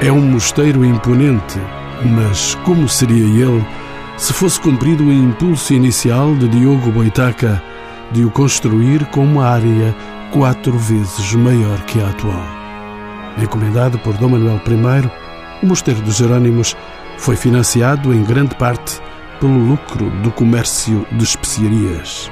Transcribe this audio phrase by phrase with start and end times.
[0.00, 1.58] É um mosteiro imponente,
[2.04, 3.66] mas como seria ele
[4.16, 7.60] se fosse cumprido o impulso inicial de Diogo Boitaca
[8.12, 9.92] de o construir com uma área
[10.30, 12.46] quatro vezes maior que a atual?
[13.42, 16.76] Encomendado por Dom Manuel I, o Mosteiro dos Jerônimos
[17.16, 19.00] foi financiado em grande parte
[19.40, 22.30] pelo lucro do comércio de especiarias.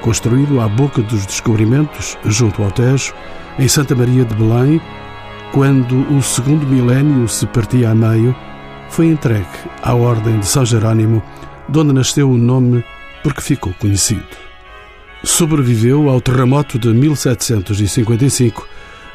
[0.00, 3.14] Construído à boca dos descobrimentos, junto ao Tejo,
[3.56, 4.80] em Santa Maria de Belém,
[5.52, 8.34] quando o segundo milénio se partia a meio,
[8.90, 9.46] foi entregue
[9.82, 11.22] à Ordem de São Jerônimo,
[11.68, 12.84] de onde nasceu o nome
[13.22, 14.26] porque ficou conhecido.
[15.24, 18.68] Sobreviveu ao terremoto de 1755,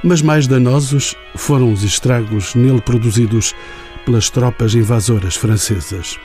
[0.04, 3.56] mas mais danosos foram os estragos nele produzidos
[4.06, 6.20] pelas tropas invasoras francesas.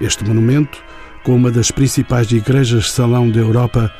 [0.00, 0.78] Este monumento,
[1.24, 3.90] com uma das principais igrejas salão da Europa,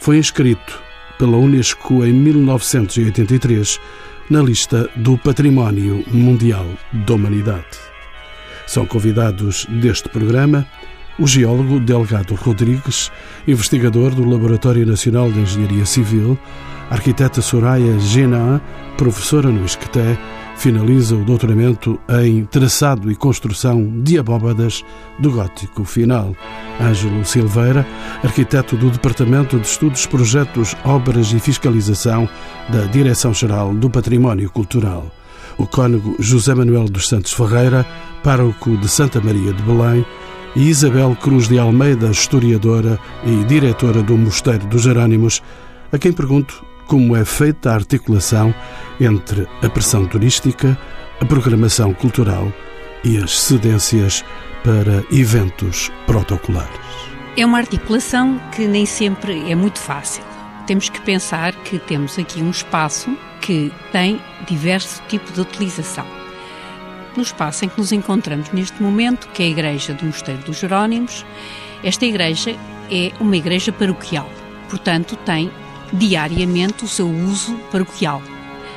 [0.00, 0.80] foi inscrito
[1.18, 3.78] pela Unesco em 1983
[4.30, 7.78] na lista do Património Mundial da Humanidade.
[8.66, 10.66] São convidados deste programa
[11.18, 13.10] o geólogo Delgado Rodrigues,
[13.46, 16.38] investigador do Laboratório Nacional de Engenharia Civil,
[16.90, 18.60] a arquiteta Soraya Genan,
[18.96, 20.18] professora no Isqueté,
[20.62, 24.84] finaliza o doutoramento em traçado e construção de abóbadas
[25.18, 26.36] do gótico final.
[26.80, 27.84] Ângelo Silveira,
[28.22, 32.28] arquiteto do Departamento de Estudos, Projetos, Obras e Fiscalização
[32.68, 35.10] da Direção-Geral do Património Cultural.
[35.58, 37.84] O cônego José Manuel dos Santos Ferreira,
[38.22, 40.06] pároco de Santa Maria de Belém,
[40.54, 45.42] e Isabel Cruz de Almeida, historiadora e diretora do Mosteiro dos Jerônimos,
[45.90, 48.54] a quem pergunto como é feita a articulação
[49.00, 50.78] entre a pressão turística,
[51.20, 52.52] a programação cultural
[53.04, 54.24] e as cedências
[54.62, 56.80] para eventos protocolares.
[57.36, 60.22] É uma articulação que nem sempre é muito fácil.
[60.66, 66.06] Temos que pensar que temos aqui um espaço que tem diverso tipo de utilização.
[67.16, 70.58] No espaço em que nos encontramos neste momento, que é a Igreja do Mosteiro dos
[70.58, 71.26] Jerónimos,
[71.82, 72.56] esta igreja
[72.90, 74.30] é uma igreja paroquial,
[74.70, 75.50] portanto, tem
[75.92, 78.22] diariamente o seu uso paroquial,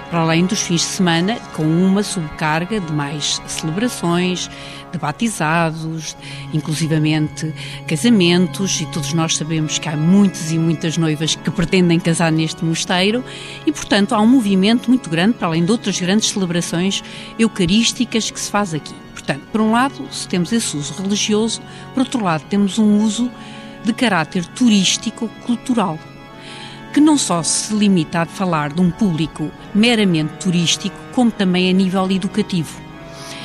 [0.09, 4.49] para além dos fins de semana, com uma subcarga de mais celebrações,
[4.91, 6.15] de batizados,
[6.53, 7.53] inclusivamente
[7.87, 12.63] casamentos, e todos nós sabemos que há muitas e muitas noivas que pretendem casar neste
[12.63, 13.23] mosteiro,
[13.65, 17.03] e portanto há um movimento muito grande, para além de outras grandes celebrações
[17.39, 18.93] eucarísticas que se faz aqui.
[19.13, 21.61] Portanto, por um lado, temos esse uso religioso,
[21.93, 23.31] por outro lado, temos um uso
[23.83, 25.97] de caráter turístico-cultural
[26.95, 31.73] que não só se limita a falar de um público meramente turístico, como também a
[31.73, 32.79] nível educativo.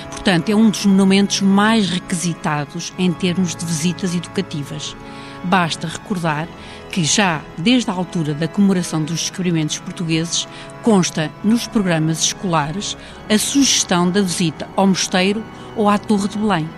[0.09, 4.95] Portanto, é um dos monumentos mais requisitados em termos de visitas educativas.
[5.43, 6.47] Basta recordar
[6.93, 10.47] que já desde a altura da comemoração dos descobrimentos portugueses
[10.85, 12.97] consta nos programas escolares
[13.29, 15.43] a sugestão da visita ao mosteiro
[15.75, 16.69] ou à Torre de Belém.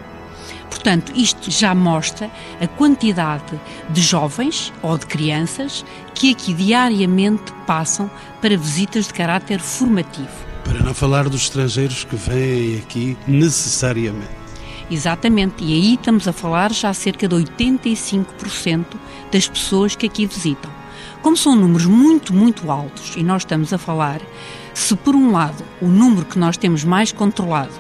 [0.83, 2.29] Portanto, isto já mostra
[2.61, 8.11] a quantidade de jovens ou de crianças que aqui diariamente passam
[8.41, 10.29] para visitas de caráter formativo.
[10.65, 14.43] Para não falar dos estrangeiros que vêm aqui necessariamente.
[14.91, 18.85] Exatamente, e aí estamos a falar já cerca de 85%
[19.31, 20.71] das pessoas que aqui visitam.
[21.23, 24.21] Como são números muito, muito altos, e nós estamos a falar,
[24.75, 27.73] se por um lado o número que nós temos mais controlado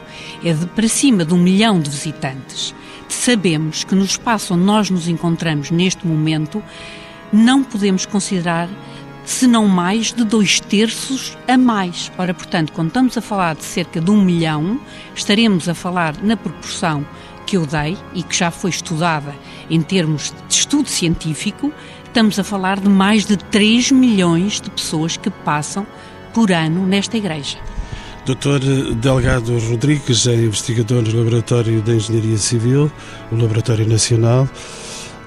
[0.44, 2.72] é de para cima de um milhão de visitantes,
[3.12, 6.62] sabemos que no espaço onde nós nos encontramos neste momento,
[7.32, 8.68] não podemos considerar
[9.24, 12.10] senão mais de dois terços a mais.
[12.18, 14.80] Ora, portanto, quando estamos a falar de cerca de um milhão,
[15.14, 17.06] estaremos a falar na proporção
[17.46, 19.34] que eu dei e que já foi estudada
[19.70, 21.72] em termos de estudo científico,
[22.04, 25.86] estamos a falar de mais de 3 milhões de pessoas que passam
[26.32, 27.58] por ano nesta igreja.
[28.24, 28.94] Dr.
[28.94, 32.90] Delgado Rodrigues é investigador no Laboratório de Engenharia Civil,
[33.32, 34.48] o Laboratório Nacional.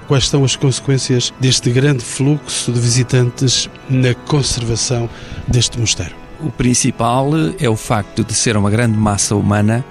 [0.08, 5.09] Quais são as consequências deste grande fluxo de visitantes na conservação
[5.46, 6.16] deste mosteiro?
[6.40, 9.84] O principal é o facto de ser uma grande massa humana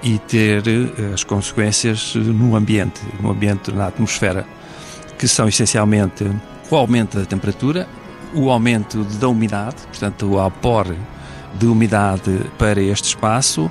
[0.00, 4.46] e ter eh, as consequências no ambiente, no ambiente, na atmosfera,
[5.18, 6.24] que são essencialmente
[6.70, 7.88] o aumento da temperatura,
[8.32, 10.86] o aumento da umidade, portanto, o apor
[11.54, 13.70] de umidade para este espaço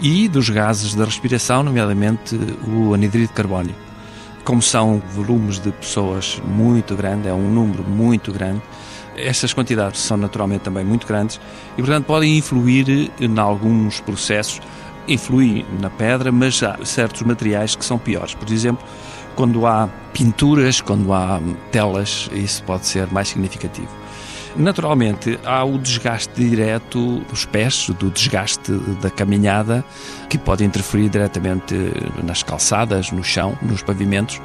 [0.00, 3.74] e dos gases da respiração, nomeadamente o anidrido carbono.
[4.44, 8.62] Como são volumes de pessoas muito grandes, é um número muito grande,
[9.16, 11.40] essas quantidades são naturalmente também muito grandes
[11.76, 14.60] e, portanto, podem influir em alguns processos,
[15.06, 18.34] influir na pedra, mas há certos materiais que são piores.
[18.34, 18.86] Por exemplo,
[19.34, 23.88] quando há pinturas, quando há telas, isso pode ser mais significativo.
[24.58, 29.84] Naturalmente, há o desgaste direto dos pés, do desgaste da caminhada,
[30.28, 31.76] que pode interferir diretamente
[32.24, 34.42] nas calçadas, no chão, nos pavimentos,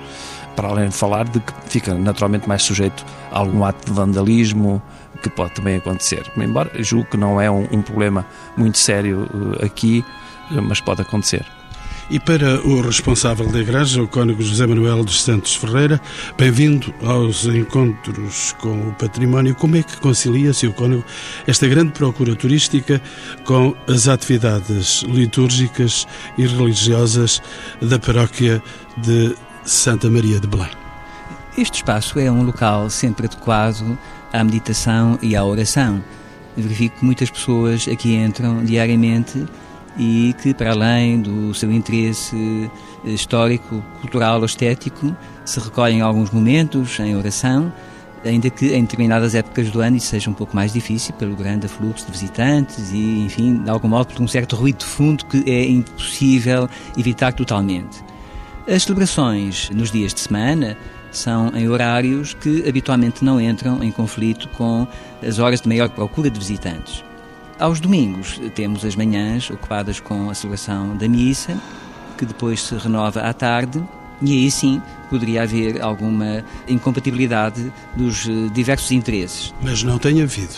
[0.56, 4.80] para além de falar de que fica naturalmente mais sujeito a algum ato de vandalismo,
[5.24, 6.32] que pode também acontecer.
[6.38, 8.24] Embora julgo que não é um, um problema
[8.56, 10.06] muito sério uh, aqui,
[10.52, 11.44] mas pode acontecer.
[12.10, 16.02] E para o responsável da Igreja, o Cônego José Manuel dos Santos Ferreira,
[16.38, 19.56] bem-vindo aos encontros com o património.
[19.56, 20.74] Como é que concilia, Sr.
[20.74, 21.04] Cônego,
[21.48, 23.02] esta grande procura turística
[23.46, 26.06] com as atividades litúrgicas
[26.38, 27.42] e religiosas
[27.82, 28.62] da paróquia
[28.98, 29.34] de
[29.64, 30.72] Santa Maria de Belém?
[31.58, 33.98] Este espaço é um local sempre adequado
[34.32, 36.04] à meditação e à oração.
[36.56, 39.46] Verifico que muitas pessoas aqui entram diariamente
[39.98, 42.70] e que, para além do seu interesse
[43.04, 47.72] histórico, cultural ou estético, se recolhem alguns momentos em oração,
[48.26, 51.66] ainda que em determinadas épocas do ano isso seja um pouco mais difícil pelo grande
[51.66, 55.44] afluxo de visitantes e, enfim, de algum modo por um certo ruído de fundo que
[55.50, 58.04] é impossível evitar totalmente.
[58.68, 60.78] As celebrações nos dias de semana
[61.12, 64.88] são em horários que habitualmente não entram em conflito com
[65.26, 67.04] as horas de maior procura de visitantes.
[67.60, 71.58] Aos domingos temos as manhãs ocupadas com a celebração da missa,
[72.18, 73.82] que depois se renova à tarde,
[74.22, 79.54] e aí sim poderia haver alguma incompatibilidade dos eh, diversos interesses.
[79.62, 80.56] Mas não tem havido.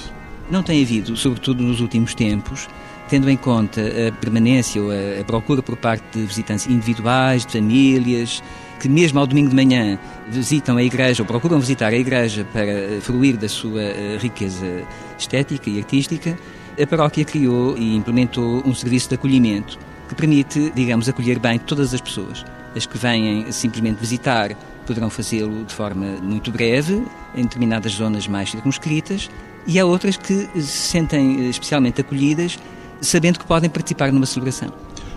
[0.50, 2.70] Não tem havido, sobretudo nos últimos tempos,
[3.10, 8.42] tendo em conta a permanência ou a procura por parte de visitantes individuais, de famílias,
[8.80, 9.98] que mesmo ao domingo de manhã
[10.30, 14.84] visitam a igreja ou procuram visitar a igreja para fruir da sua eh, riqueza
[15.18, 16.38] estética e artística,
[16.82, 19.78] a paróquia criou e implementou um serviço de acolhimento
[20.08, 22.46] que permite, digamos, acolher bem todas as pessoas.
[22.76, 24.54] As que vêm simplesmente visitar
[24.86, 27.04] poderão fazê-lo de forma muito breve,
[27.36, 29.30] em determinadas zonas mais circunscritas,
[29.66, 32.60] e há outras que se sentem especialmente acolhidas,
[33.02, 34.72] sabendo que podem participar numa celebração.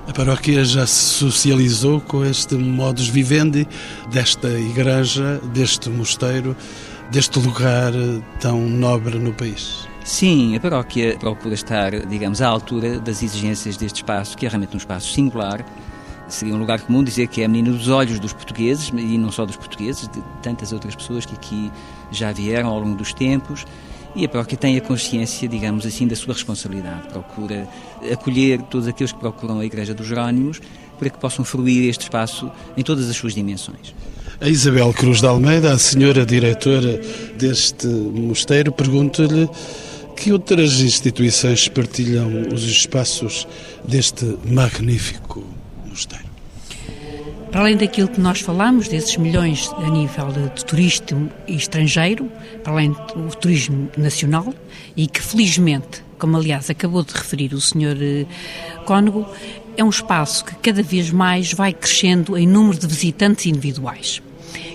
[0.07, 3.69] A paróquia já se socializou com este modus vivendi
[4.11, 6.57] desta igreja, deste mosteiro,
[7.11, 7.93] deste lugar
[8.41, 9.88] tão nobre no país.
[10.09, 14.75] Sim, a paróquia procura estar, digamos, à altura das exigências deste espaço, que é realmente
[14.75, 15.63] um espaço singular.
[16.27, 19.31] Seria um lugar comum dizer que é a menina dos olhos dos portugueses, e não
[19.31, 21.71] só dos portugueses, de tantas outras pessoas que aqui
[22.11, 23.67] já vieram ao longo dos tempos.
[24.17, 27.09] E a paróquia tem a consciência, digamos assim, da sua responsabilidade.
[27.09, 27.69] Procura
[28.11, 30.59] acolher todos aqueles que procuram a Igreja dos Jerónimos
[30.99, 33.95] para que possam fruir este espaço em todas as suas dimensões.
[34.41, 36.99] A Isabel Cruz de Almeida, a senhora diretora
[37.37, 39.51] deste mosteiro, pergunta-lhe
[40.19, 43.47] que outras instituições partilham os espaços
[43.87, 45.45] deste magnífico
[45.87, 46.27] mosteiro?
[47.53, 52.31] Para além daquilo que nós falamos, desses milhões a nível de turismo estrangeiro,
[52.65, 54.53] para além do turismo nacional,
[54.97, 57.97] e que felizmente, como aliás acabou de referir o Sr.
[58.03, 58.27] Eh,
[58.85, 59.25] Cónego,
[59.77, 64.21] é um espaço que cada vez mais vai crescendo em número de visitantes individuais.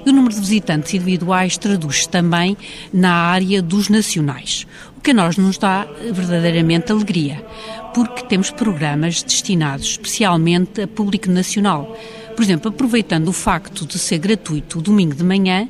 [0.06, 2.58] E o número de visitantes individuais traduz-se também
[2.94, 4.66] na área dos nacionais
[5.04, 7.46] que a nós nos dá verdadeiramente alegria,
[7.94, 11.98] porque temos programas destinados especialmente a público nacional.
[12.34, 15.68] Por exemplo, aproveitando o facto de ser gratuito o domingo de manhã,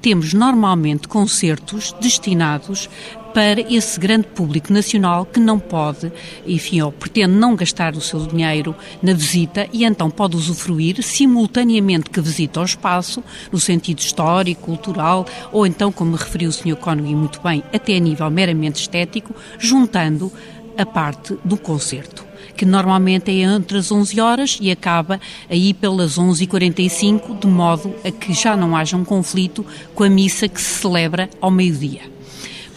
[0.00, 2.88] temos normalmente concertos destinados
[3.34, 6.12] para esse grande público nacional que não pode,
[6.46, 12.10] enfim, ou pretende não gastar o seu dinheiro na visita e então pode usufruir simultaneamente
[12.10, 16.76] que visita o espaço, no sentido histórico, cultural, ou então, como referiu o Sr.
[16.76, 20.32] Cónigo muito bem, até a nível meramente estético, juntando
[20.76, 26.18] a parte do concerto que normalmente é entre as 11 horas e acaba aí pelas
[26.18, 30.80] 11h45, de modo a que já não haja um conflito com a missa que se
[30.80, 32.17] celebra ao meio-dia.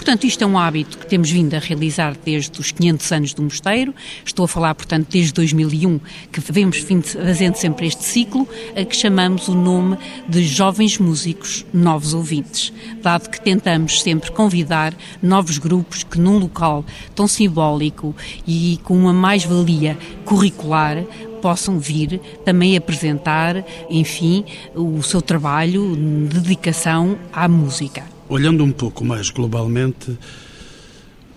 [0.02, 3.44] Portanto, isto é um hábito que temos vindo a realizar desde os 500 anos do
[3.44, 3.94] mosteiro.
[4.26, 6.00] Estou a falar, portanto, desde 2001,
[6.32, 12.16] que vemos fazendo sempre este ciclo, a que chamamos o nome de Jovens Músicos Novos
[12.16, 14.92] Ouvintes, dado que tentamos sempre convidar
[15.22, 18.16] novos grupos que, num local tão simbólico
[18.48, 20.98] e com uma mais-valia curricular,
[21.44, 25.96] possam vir também apresentar, enfim, o seu trabalho,
[26.28, 28.11] dedicação à música.
[28.32, 30.18] Olhando um pouco mais globalmente,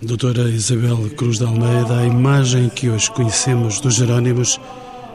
[0.01, 4.61] doutora Isabel Cruz de Almeida, a imagem que hoje conhecemos dos Jerónimos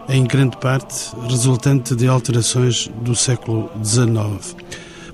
[0.07, 4.55] é em grande parte resultante de alterações do século XIX.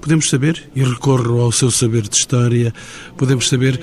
[0.00, 2.75] Podemos saber, e recorro ao seu saber de história,
[3.16, 3.80] podemos saber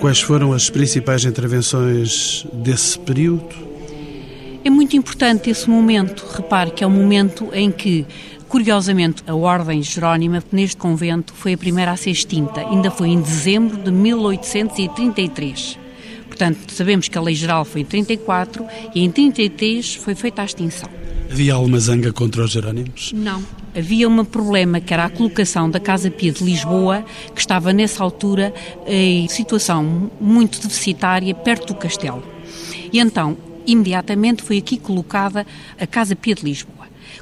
[0.00, 3.54] quais foram as principais intervenções desse período?
[4.64, 6.24] É muito importante esse momento.
[6.34, 8.04] Repare que é o momento em que
[8.48, 13.20] Curiosamente, a Ordem Jerónima, neste convento, foi a primeira a ser extinta, ainda foi em
[13.20, 15.78] dezembro de 1833.
[16.26, 20.44] Portanto, sabemos que a Lei Geral foi em 34 e em 33 foi feita a
[20.44, 20.88] extinção.
[21.30, 23.12] Havia alguma zanga contra os Jerónimos?
[23.12, 23.42] Não.
[23.76, 28.02] Havia um problema que era a colocação da Casa Pia de Lisboa, que estava nessa
[28.04, 28.54] altura
[28.86, 32.22] em situação muito deficitária perto do castelo.
[32.92, 33.36] E então,
[33.66, 35.46] imediatamente foi aqui colocada
[35.80, 36.73] a Casa Pia de Lisboa.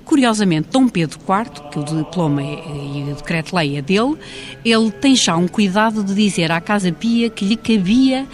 [0.04, 4.16] Curiosamente, Dom Pedro IV, que o diploma e o decreto-lei é dele,
[4.64, 8.26] ele tem já um cuidado de dizer à Casa Pia que lhe cabia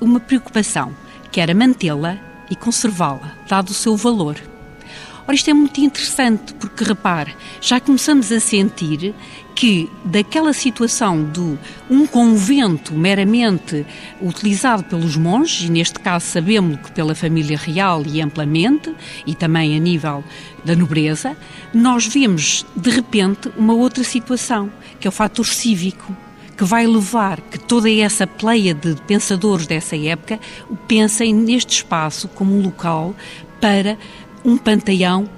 [0.00, 0.92] uma preocupação,
[1.30, 2.18] que era mantê-la
[2.50, 4.36] e conservá-la, dado o seu valor.
[5.26, 9.14] Ora, isto é muito interessante porque, repare, já começamos a sentir
[9.54, 11.58] que daquela situação de
[11.90, 13.84] um convento meramente
[14.20, 18.94] utilizado pelos monges, e neste caso sabemos que pela família real e amplamente,
[19.26, 20.24] e também a nível
[20.64, 21.36] da nobreza,
[21.72, 26.16] nós vemos de repente uma outra situação, que é o fator cívico
[26.56, 30.38] que vai levar que toda essa pleia de pensadores dessa época
[30.86, 33.14] pensem neste espaço como um local
[33.60, 33.96] para
[34.44, 35.28] um panteão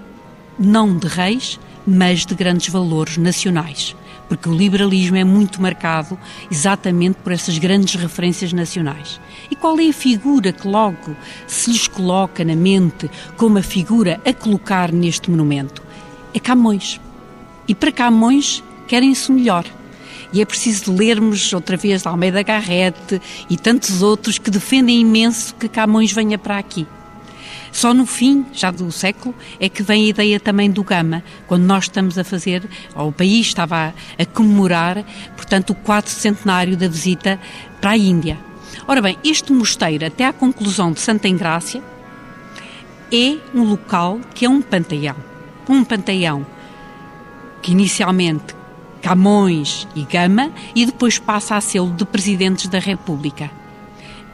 [0.58, 3.94] não de reis, mas de grandes valores nacionais.
[4.28, 6.18] Porque o liberalismo é muito marcado
[6.50, 9.20] exatamente por essas grandes referências nacionais.
[9.50, 11.16] E qual é a figura que logo
[11.46, 15.82] se lhes coloca na mente como a figura a colocar neste monumento?
[16.32, 17.00] É Camões.
[17.68, 19.64] E para Camões querem-se melhor.
[20.32, 25.68] E é preciso lermos outra vez Almeida Garrett e tantos outros que defendem imenso que
[25.68, 26.86] Camões venha para aqui.
[27.74, 31.64] Só no fim, já do século, é que vem a ideia também do Gama, quando
[31.64, 32.62] nós estamos a fazer,
[32.94, 35.04] ou o país estava a, a comemorar,
[35.36, 37.36] portanto, o quarto centenário da visita
[37.80, 38.38] para a Índia.
[38.86, 41.82] Ora bem, este mosteiro, até à conclusão de Santa Engrácia,
[43.12, 45.16] é um local que é um panteão.
[45.68, 46.46] Um panteão
[47.60, 48.54] que inicialmente
[49.02, 53.63] Camões e Gama e depois passa a ser o de presidentes da República.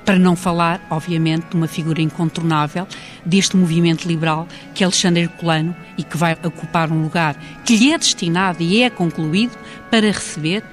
[0.04, 2.86] Para não falar, obviamente, de uma figura incontornável
[3.24, 7.92] deste movimento liberal, que é Alexandre Herculano, e que vai ocupar um lugar que lhe
[7.92, 9.56] é destinado e é concluído
[9.90, 10.64] para receber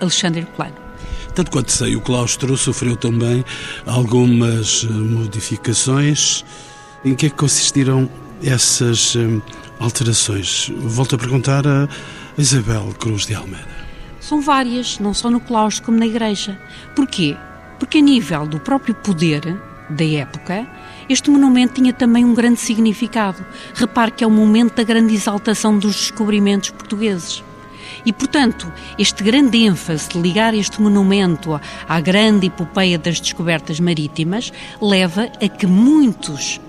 [0.00, 0.84] Alexandre Herculano.
[1.34, 3.44] Tanto quanto sei, o claustro sofreu também
[3.86, 6.44] algumas eh, modificações.
[7.04, 8.08] Em que é que consistiram
[8.40, 9.40] essas eh,
[9.80, 10.70] alterações?
[10.76, 11.88] Volto a perguntar a
[12.38, 13.66] Isabel Cruz de Almeida.
[14.20, 16.56] São várias, não só no claustro como na igreja.
[16.94, 17.36] Porquê?
[17.78, 20.66] Porque a nível do próprio poder da época,
[21.08, 23.44] este monumento tinha também um grande significado.
[23.74, 27.42] Repare que é o momento da grande exaltação dos descobrimentos portugueses.
[28.06, 34.52] E, portanto, este grande ênfase de ligar este monumento à grande epopeia das descobertas marítimas
[34.80, 36.60] leva a que muitos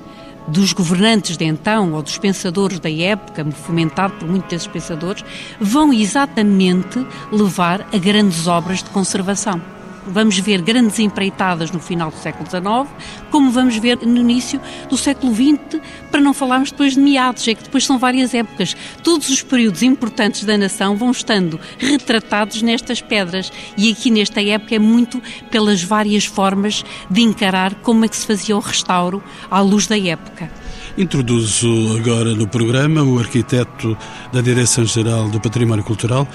[0.48, 5.26] dos governantes de então ou dos pensadores da época, fomentado por muitos desses pensadores,
[5.60, 9.75] vão exatamente levar a grandes obras de conservação
[10.06, 12.90] vamos ver grandes empreitadas no final do século XIX,
[13.32, 14.60] como vamos ver no início
[14.90, 15.82] do século XX,
[16.12, 18.76] para não falarmos depois de meados, é que depois são várias épocas.
[19.04, 24.76] Todos os períodos importantes da nação vão estando retratados nestas pedras e aqui nesta época
[24.76, 29.60] é muito pelas várias formas de encarar como é que se fazia o restauro à
[29.62, 30.50] luz da época.
[30.98, 33.98] Introduzo agora no programa o arquiteto
[34.32, 36.26] da Direção-Geral do Património Cultural,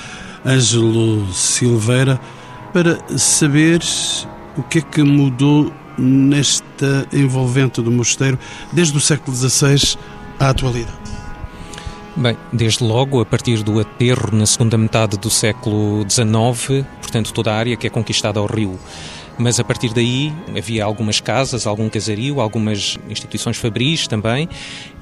[0.44, 2.20] Ângelo Silveira,
[2.72, 3.80] para saber
[4.56, 8.38] o que é que mudou nesta envolvente do mosteiro
[8.72, 9.98] desde o século XVI
[10.38, 10.98] à atualidade.
[12.16, 17.52] Bem, desde logo, a partir do aterro na segunda metade do século XIX, portanto, toda
[17.52, 18.78] a área que é conquistada ao rio
[19.40, 24.48] mas a partir daí havia algumas casas, algum casario, algumas instituições fabris também,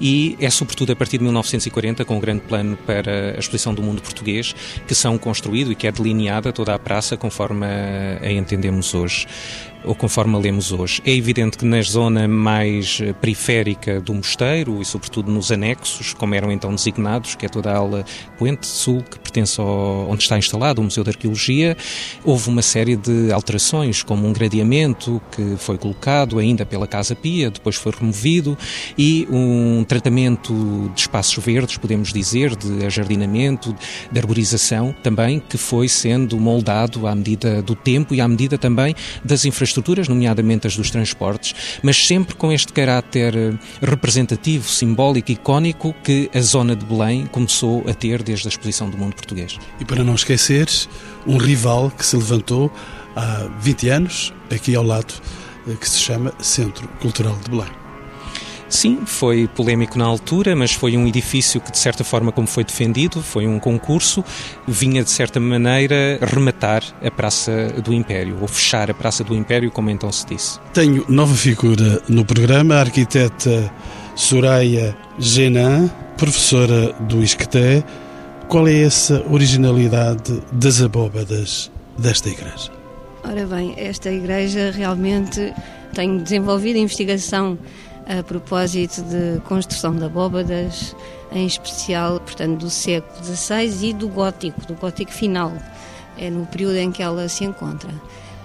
[0.00, 3.82] e é sobretudo a partir de 1940, com o grande plano para a exposição do
[3.82, 4.54] mundo português,
[4.86, 9.26] que são construído e que é delineada toda a praça conforme a entendemos hoje
[9.84, 11.00] ou conforme a lemos hoje.
[11.04, 16.50] É evidente que na zona mais periférica do mosteiro e sobretudo nos anexos, como eram
[16.50, 18.04] então designados, que é toda a ala
[18.36, 21.76] Poente Sul, que pertence ao, onde está instalado o Museu de Arqueologia,
[22.24, 27.50] houve uma série de alterações, como um gradeamento que foi colocado ainda pela Casa Pia,
[27.50, 28.56] depois foi removido,
[28.96, 33.74] e um tratamento de espaços verdes, podemos dizer, de ajardinamento,
[34.10, 38.94] de arborização também, que foi sendo moldado à medida do tempo e à medida também
[39.24, 45.94] das infraestruturas nomeadamente as dos transportes, mas sempre com este caráter eh, representativo, simbólico, icónico
[46.02, 49.58] que a zona de Belém começou a ter desde a exposição do mundo português.
[49.80, 50.68] E para não esquecer,
[51.26, 52.72] um rival que se levantou
[53.18, 55.12] há 20 anos, aqui ao lado,
[55.68, 57.78] eh, que se chama Centro Cultural de Belém.
[58.68, 62.64] Sim, foi polémico na altura, mas foi um edifício que, de certa forma, como foi
[62.64, 64.22] defendido, foi um concurso,
[64.66, 69.70] vinha, de certa maneira, rematar a Praça do Império, ou fechar a Praça do Império,
[69.70, 70.60] como então se disse.
[70.74, 73.72] Tenho nova figura no programa, a arquiteta
[74.14, 77.82] Soraya Genan, professora do ISCTE.
[78.48, 82.77] Qual é essa originalidade das abóbadas desta igreja?
[83.30, 85.52] Ora bem, esta igreja realmente
[85.92, 87.58] tem desenvolvido investigação
[88.06, 90.96] a propósito de construção de abóbadas,
[91.30, 95.52] em especial, portanto, do século XVI e do gótico, do gótico final,
[96.16, 97.90] é no período em que ela se encontra.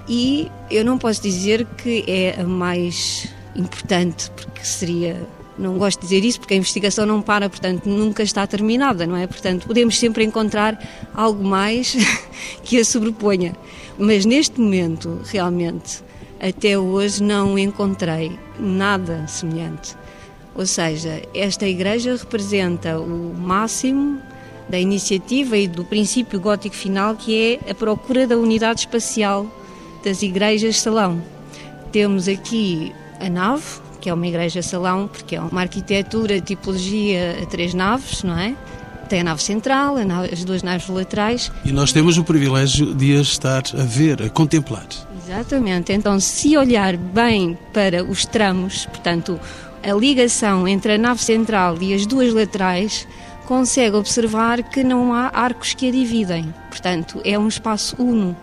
[0.05, 5.15] E eu não posso dizer que é a mais importante, porque seria
[5.57, 9.15] não gosto de dizer isso porque a investigação não para, portanto, nunca está terminada, não
[9.15, 9.27] é?
[9.27, 10.79] Portanto, podemos sempre encontrar
[11.13, 11.95] algo mais
[12.63, 13.55] que a sobreponha.
[13.97, 16.03] Mas neste momento, realmente,
[16.39, 19.95] até hoje não encontrei nada semelhante.
[20.55, 24.21] Ou seja, esta igreja representa o máximo
[24.69, 29.47] da iniciativa e do princípio gótico final, que é a procura da unidade espacial
[30.03, 31.21] das igrejas-salão.
[31.91, 37.73] Temos aqui a nave, que é uma igreja-salão, porque é uma arquitetura, tipologia a três
[37.73, 38.53] naves, não é?
[39.07, 41.49] Tem a nave central, a nave, as duas naves laterais.
[41.63, 44.85] E nós temos o privilégio de a estar a ver, a contemplar.
[45.25, 45.93] Exatamente.
[45.93, 49.39] Então, se olhar bem para os tramos, portanto,
[49.81, 53.07] a ligação entre a nave central e as duas laterais,
[53.45, 56.53] consegue observar que não há arcos que a dividem.
[56.69, 58.35] Portanto, é um espaço uno.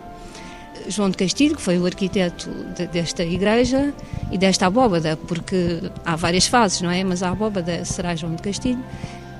[0.88, 3.92] João de Castilho, que foi o arquiteto de, desta igreja
[4.30, 7.02] e desta abóbada, porque há várias fases, não é?
[7.04, 8.82] Mas a abóbada será João de Castilho,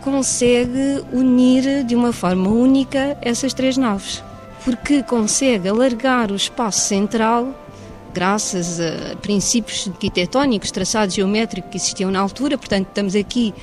[0.02, 4.22] consegue unir de uma forma única essas três naves,
[4.64, 7.54] porque consegue alargar o espaço central
[8.12, 13.54] graças a princípios arquitetónicos, traçados geométricos que existiam na altura, portanto, estamos aqui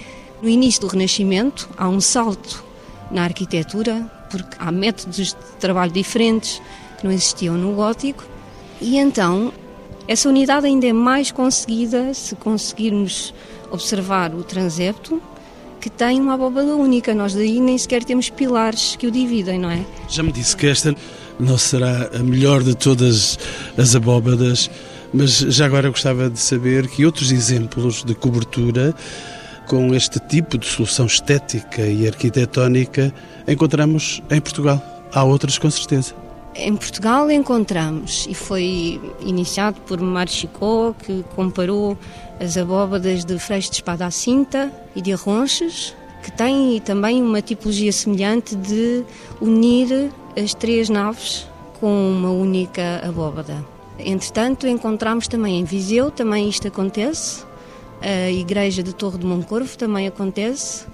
[0.41, 2.63] no início do Renascimento, há um salto
[3.11, 6.61] na arquitetura, porque há métodos de trabalho diferentes,
[7.05, 8.25] não existiam no gótico.
[8.79, 9.51] E então,
[10.07, 13.33] essa unidade ainda é mais conseguida se conseguirmos
[13.71, 15.21] observar o transepto,
[15.81, 17.13] que tem uma abóbada única.
[17.13, 19.85] Nós daí nem sequer temos pilares que o dividem, não é?
[20.09, 20.95] Já me disse que esta
[21.39, 23.37] não será a melhor de todas
[23.77, 24.69] as abóbadas,
[25.13, 28.95] mas já agora gostava de saber que outros exemplos de cobertura
[29.67, 33.13] com este tipo de solução estética e arquitetónica
[33.47, 34.81] encontramos em Portugal.
[35.13, 36.26] Há outras com certeza.
[36.59, 41.95] Em Portugal encontramos, e foi iniciado por Mário Chicó, que comparou
[42.39, 47.43] as abóbadas de freixo de espada à cinta e de arronches, que têm também uma
[47.43, 49.03] tipologia semelhante de
[49.39, 51.47] unir as três naves
[51.79, 53.63] com uma única abóbada.
[53.99, 57.45] Entretanto, encontramos também em Viseu, também isto acontece,
[58.01, 60.85] a igreja de Torre de Moncorvo também acontece.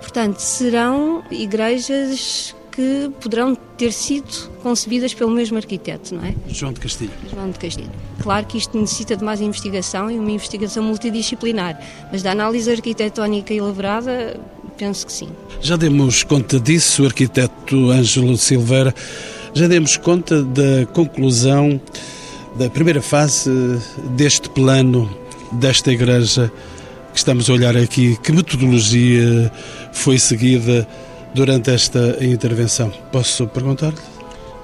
[0.00, 6.34] Portanto, serão igrejas que poderão ter sido concebidas pelo mesmo arquiteto, não é?
[6.48, 7.12] João de Castilho.
[7.30, 7.90] João de Castilho.
[8.22, 11.78] Claro que isto necessita de mais investigação e uma investigação multidisciplinar,
[12.10, 14.40] mas da análise arquitetónica elaborada,
[14.78, 15.28] penso que sim.
[15.60, 18.94] Já demos conta disso, o arquiteto Ângelo Silveira,
[19.52, 21.78] já demos conta da conclusão
[22.56, 23.50] da primeira fase
[24.16, 25.14] deste plano
[25.52, 26.50] desta igreja
[27.12, 28.16] que estamos a olhar aqui.
[28.22, 29.52] Que metodologia
[29.92, 30.88] foi seguida?
[31.34, 32.90] Durante esta intervenção.
[33.10, 34.11] Posso perguntar-lhe?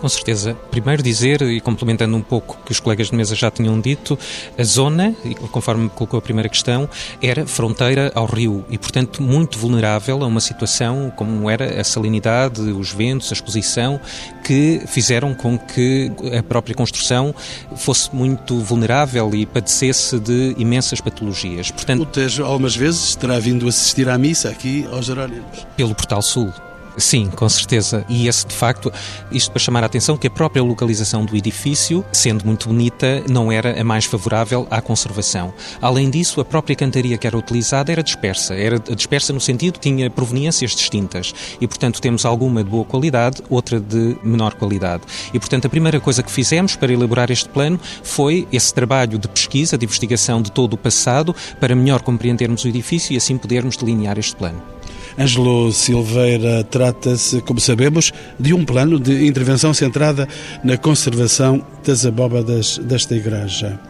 [0.00, 0.54] Com certeza.
[0.70, 4.16] Primeiro dizer, e complementando um pouco o que os colegas de mesa já tinham dito,
[4.56, 5.14] a zona,
[5.50, 6.88] conforme me colocou a primeira questão,
[7.20, 12.61] era fronteira ao rio e, portanto, muito vulnerável a uma situação como era a salinidade,
[12.61, 14.00] os ventos, a exposição,
[14.44, 17.34] que fizeram com que a própria construção
[17.76, 21.70] fosse muito vulnerável e padecesse de imensas patologias.
[21.72, 25.66] Portanto, o Tejo, algumas vezes, terá vindo assistir à missa aqui aos Jerónimos.
[25.76, 26.52] Pelo Portal Sul.
[26.98, 28.04] Sim, com certeza.
[28.08, 28.92] E esse, de facto,
[29.30, 33.52] isto para chamar a atenção que a própria localização do edifício, sendo muito bonita, não
[33.52, 35.54] era a mais favorável à conservação.
[35.80, 38.54] Além disso, a própria cantaria que era utilizada era dispersa.
[38.54, 41.32] Era dispersa no sentido que tinha proveniências distintas.
[41.61, 45.04] E, portanto, temos alguma de boa qualidade, outra de menor qualidade.
[45.32, 49.28] E, portanto, a primeira coisa que fizemos para elaborar este plano foi esse trabalho de
[49.28, 53.76] pesquisa, de investigação de todo o passado, para melhor compreendermos o edifício e assim podermos
[53.76, 54.78] delinear este plano.
[55.18, 60.28] Ângelo Silveira trata-se, como sabemos, de um plano de intervenção centrada
[60.62, 63.81] na conservação das abóbadas desta igreja.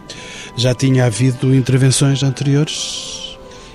[0.56, 3.27] Já tinha havido intervenções anteriores?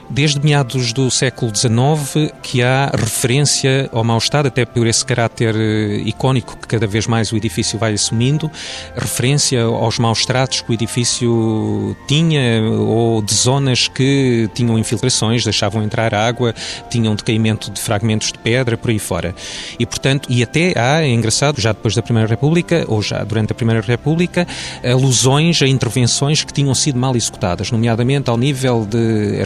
[0.09, 5.55] Desde meados do século XIX que há referência ao mau estado, até por esse caráter
[5.55, 8.49] eh, icónico que cada vez mais o edifício vai assumindo,
[8.95, 15.83] referência aos maus tratos que o edifício tinha ou de zonas que tinham infiltrações, deixavam
[15.83, 16.53] entrar água,
[16.89, 19.35] tinham decaimento de fragmentos de pedra, por aí fora.
[19.79, 23.51] E, portanto, e até há, é engraçado, já depois da Primeira República, ou já durante
[23.51, 24.47] a Primeira República,
[24.83, 29.41] alusões a intervenções que tinham sido mal executadas, nomeadamente ao nível de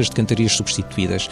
[0.00, 1.28] argamassas, de cantarias substituídas.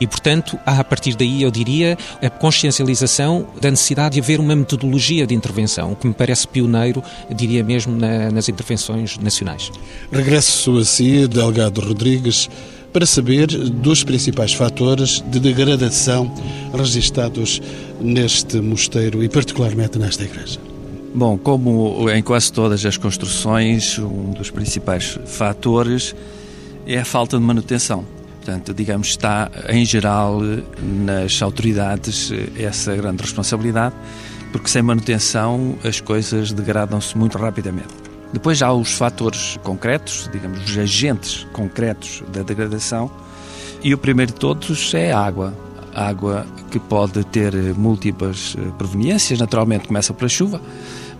[0.00, 4.54] E, portanto, há a partir daí, eu diria, a consciencialização da necessidade de haver uma
[4.54, 7.02] metodologia de intervenção, que me parece pioneiro,
[7.34, 9.70] diria mesmo, na, nas intervenções nacionais.
[10.10, 12.48] Regresso a si, Delgado Rodrigues,
[12.92, 16.32] para saber dos principais fatores de degradação
[16.74, 17.60] registados
[17.98, 20.60] neste mosteiro e particularmente nesta igreja.
[21.14, 26.14] Bom, como em quase todas as construções, um dos principais fatores
[26.86, 28.04] é a falta de manutenção.
[28.36, 30.40] Portanto, digamos, está em geral
[30.82, 33.94] nas autoridades essa grande responsabilidade,
[34.50, 37.94] porque sem manutenção as coisas degradam-se muito rapidamente.
[38.32, 43.10] Depois há os fatores concretos, digamos, os agentes concretos da degradação,
[43.82, 45.54] e o primeiro de todos é a água.
[45.94, 50.60] A água que pode ter múltiplas eh, proveniências, naturalmente começa pela chuva,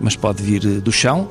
[0.01, 1.29] mas pode vir do chão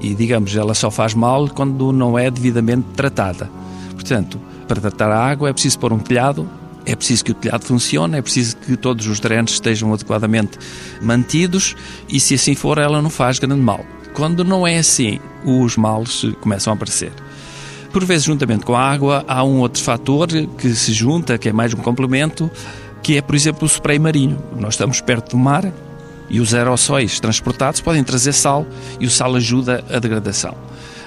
[0.00, 3.50] e, digamos, ela só faz mal quando não é devidamente tratada.
[3.94, 6.48] Portanto, para tratar a água é preciso pôr um telhado,
[6.86, 10.58] é preciso que o telhado funcione, é preciso que todos os drenos estejam adequadamente
[11.02, 11.76] mantidos
[12.08, 13.84] e, se assim for, ela não faz grande mal.
[14.14, 17.12] Quando não é assim, os males começam a aparecer.
[17.92, 21.52] Por vezes, juntamente com a água, há um outro fator que se junta, que é
[21.52, 22.50] mais um complemento,
[23.02, 24.38] que é, por exemplo, o spray marinho.
[24.58, 25.72] Nós estamos perto do mar
[26.28, 28.66] e os aerossóis transportados podem trazer sal
[29.00, 30.54] e o sal ajuda a degradação.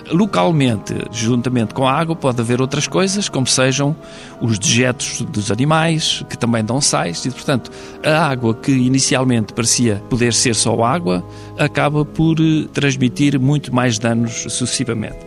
[0.09, 3.95] Localmente, juntamente com a água, pode haver outras coisas, como sejam
[4.41, 7.71] os dejetos dos animais, que também dão sais, e portanto,
[8.03, 11.23] a água que inicialmente parecia poder ser só água,
[11.57, 15.19] acaba por eh, transmitir muito mais danos sucessivamente.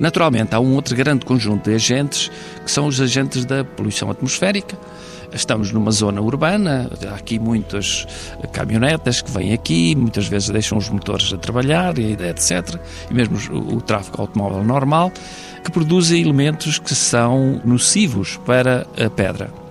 [0.00, 2.30] Naturalmente, há um outro grande conjunto de agentes,
[2.64, 4.76] que são os agentes da poluição atmosférica,
[5.32, 8.06] Estamos numa zona urbana, há aqui muitas
[8.52, 12.78] caminhonetas que vêm aqui, muitas vezes deixam os motores a trabalhar, etc.
[13.10, 15.12] E mesmo o, o tráfego automóvel normal,
[15.64, 19.65] que produzem elementos que são nocivos para a pedra.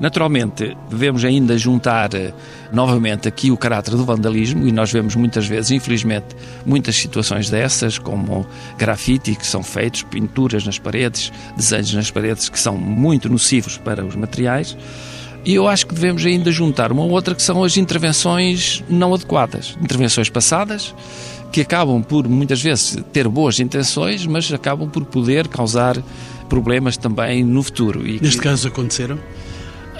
[0.00, 2.32] Naturalmente, devemos ainda juntar eh,
[2.72, 7.98] novamente aqui o caráter do vandalismo e nós vemos muitas vezes, infelizmente, muitas situações dessas,
[7.98, 13.76] como grafite que são feitos, pinturas nas paredes, desenhos nas paredes que são muito nocivos
[13.76, 14.76] para os materiais.
[15.44, 19.76] E eu acho que devemos ainda juntar uma outra que são as intervenções não adequadas,
[19.80, 20.94] intervenções passadas
[21.50, 25.96] que acabam por muitas vezes ter boas intenções, mas acabam por poder causar
[26.48, 28.06] problemas também no futuro.
[28.06, 28.44] E Neste que...
[28.44, 29.18] caso aconteceram?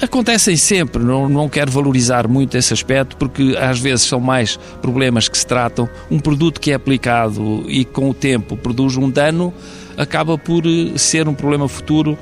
[0.01, 5.29] Acontecem sempre, não, não quero valorizar muito esse aspecto, porque às vezes são mais problemas
[5.29, 5.89] que se tratam.
[6.09, 9.53] Um produto que é aplicado e com o tempo produz um dano,
[9.97, 12.17] acaba por eh, ser um problema futuro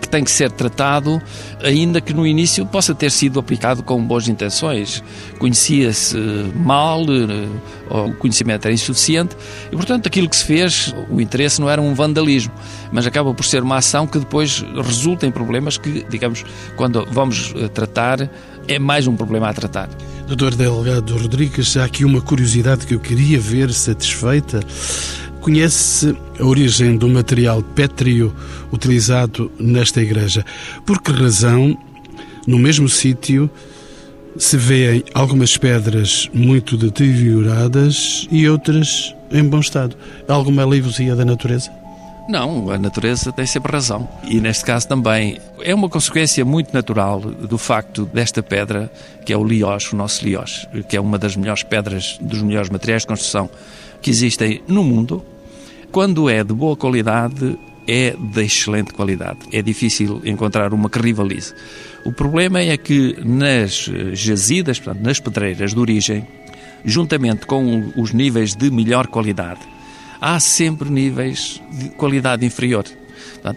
[0.00, 1.20] que tem que ser tratado,
[1.62, 5.02] ainda que no início possa ter sido aplicado com boas intenções.
[5.38, 6.16] Conhecia-se
[6.54, 7.48] mal, eh,
[7.90, 9.36] o conhecimento era insuficiente,
[9.72, 12.52] e portanto aquilo que se fez, o interesse não era um vandalismo,
[12.92, 16.44] mas acaba por ser uma ação que depois resulta em problemas que, digamos,
[16.76, 18.28] quando vamos eh, tratar,
[18.66, 19.88] é mais um problema a tratar.
[20.26, 24.60] Doutor Delgado Rodrigues, há aqui uma curiosidade que eu queria ver satisfeita.
[25.48, 28.36] Conhece a origem do material pétreo
[28.70, 30.44] utilizado nesta igreja?
[30.84, 31.74] Por que razão,
[32.46, 33.48] no mesmo sítio,
[34.36, 39.96] se vêem algumas pedras muito deterioradas e outras em bom estado?
[40.28, 41.70] Alguma alivosia da natureza?
[42.28, 44.06] Não, a natureza tem sempre razão.
[44.24, 48.92] E neste caso também é uma consequência muito natural do facto desta pedra,
[49.24, 52.68] que é o liós, o nosso liós, que é uma das melhores pedras, dos melhores
[52.68, 53.48] materiais de construção
[54.02, 55.24] que existem no mundo,
[55.90, 59.38] quando é de boa qualidade, é de excelente qualidade.
[59.50, 61.54] É difícil encontrar uma que rivalize.
[62.04, 66.26] O problema é que nas jazidas, portanto, nas pedreiras de origem,
[66.84, 69.60] juntamente com os níveis de melhor qualidade,
[70.20, 72.84] há sempre níveis de qualidade inferior.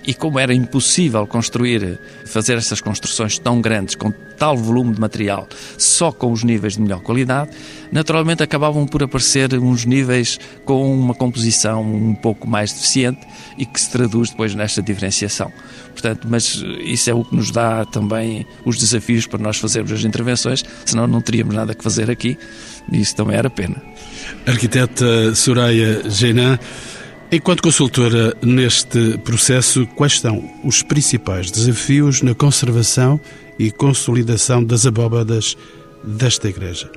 [0.05, 5.47] E como era impossível construir, fazer essas construções tão grandes, com tal volume de material,
[5.77, 7.51] só com os níveis de melhor qualidade,
[7.91, 13.19] naturalmente acabavam por aparecer uns níveis com uma composição um pouco mais deficiente
[13.57, 15.51] e que se traduz depois nesta diferenciação.
[15.91, 20.03] Portanto, mas isso é o que nos dá também os desafios para nós fazermos as
[20.03, 22.37] intervenções, senão não teríamos nada que fazer aqui
[22.91, 23.75] e isso também era pena.
[24.47, 26.57] Arquiteta Soraya Genan,
[27.33, 33.21] Enquanto consultora neste processo, quais são os principais desafios na conservação
[33.57, 35.55] e consolidação das abóbadas
[36.03, 36.91] desta igreja?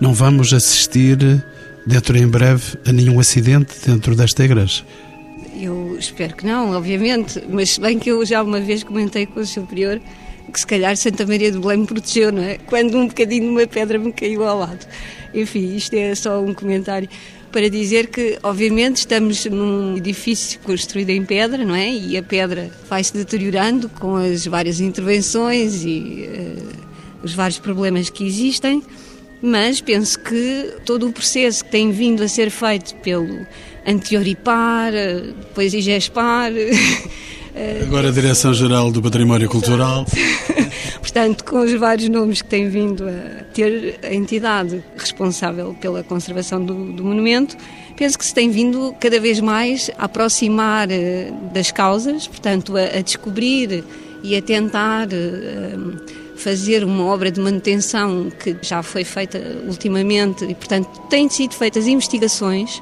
[0.00, 1.18] Não vamos assistir
[1.84, 4.84] dentro em breve a nenhum acidente dentro desta igreja?
[5.60, 9.46] Eu espero que não, obviamente, mas bem que eu já uma vez comentei com o
[9.46, 10.00] superior
[10.52, 12.58] que se calhar Santa Maria do Belém me protegeu, não é?
[12.58, 14.86] Quando um bocadinho de uma pedra me caiu ao lado.
[15.34, 17.08] Enfim, isto é só um comentário
[17.52, 21.92] para dizer que, obviamente, estamos num edifício construído em pedra, não é?
[21.92, 26.68] E a pedra vai se deteriorando com as várias intervenções e uh,
[27.22, 28.82] os vários problemas que existem,
[29.42, 33.46] mas penso que todo o processo que tem vindo a ser feito pelo
[33.86, 36.52] anterior IPAR, eh, depois IGESPAR.
[37.82, 40.04] Agora a Direção-Geral do Património Cultural.
[41.00, 46.64] Portanto, com os vários nomes que tem vindo a ter a entidade responsável pela conservação
[46.64, 47.56] do, do monumento,
[47.96, 52.98] penso que se tem vindo cada vez mais a aproximar uh, das causas, portanto, a,
[52.98, 53.84] a, descobrir
[54.22, 60.54] e a tentar uh, fazer uma obra de manutenção que já foi feita ultimamente e,
[60.54, 62.80] portanto, têm sido feitas investigações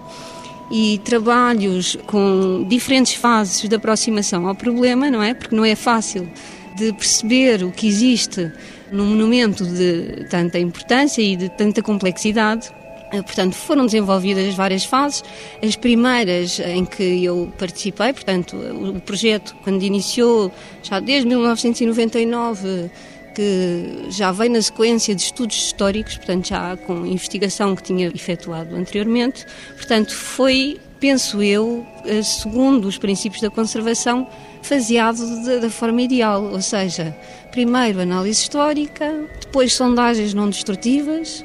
[0.70, 5.35] e trabalhos com diferentes fases de aproximação ao problema, não é?
[5.35, 6.28] Porque não é fácil
[6.76, 8.52] de perceber o que existe
[8.92, 12.70] num monumento de tanta importância e de tanta complexidade.
[13.11, 15.24] Eh, portanto, foram desenvolvidas várias fases.
[15.62, 20.52] As primeiras em que eu participei, portanto, o projeto, quando iniciou,
[20.83, 22.90] já desde 1999,
[23.38, 28.74] que já vem na sequência de estudos históricos, portanto, já com investigação que tinha efetuado
[28.74, 29.46] anteriormente.
[29.77, 34.27] Portanto, foi, penso eu, eh, segundo os princípios da conservação,
[34.61, 35.20] faseado
[35.61, 37.16] da forma ideal, ou seja,
[37.53, 41.44] primeiro análise histórica, depois sondagens não destrutivas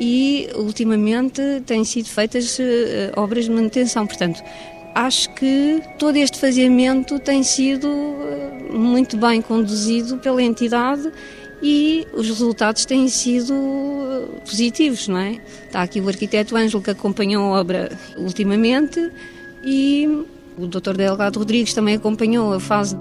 [0.00, 2.64] e, ultimamente, têm sido feitas uh,
[3.14, 4.08] obras de manutenção.
[4.08, 4.42] Portanto,
[4.92, 7.88] acho que todo este faseamento tem sido
[8.70, 11.10] muito bem conduzido pela entidade
[11.62, 13.54] e os resultados têm sido
[14.44, 15.38] positivos, não é?
[15.66, 19.10] Está aqui o arquiteto Ângelo que acompanhou a obra ultimamente
[19.64, 20.06] e
[20.56, 20.96] o Dr.
[20.96, 22.96] Delgado Rodrigues também acompanhou a fase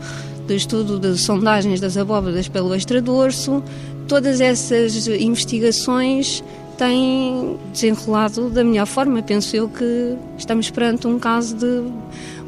[0.48, 3.64] de estudo de sondagens das abóbadas pelo extradorso.
[4.08, 6.44] Todas essas investigações
[6.78, 9.22] têm desenrolado da melhor forma.
[9.22, 11.84] Penso eu que estamos perante um caso de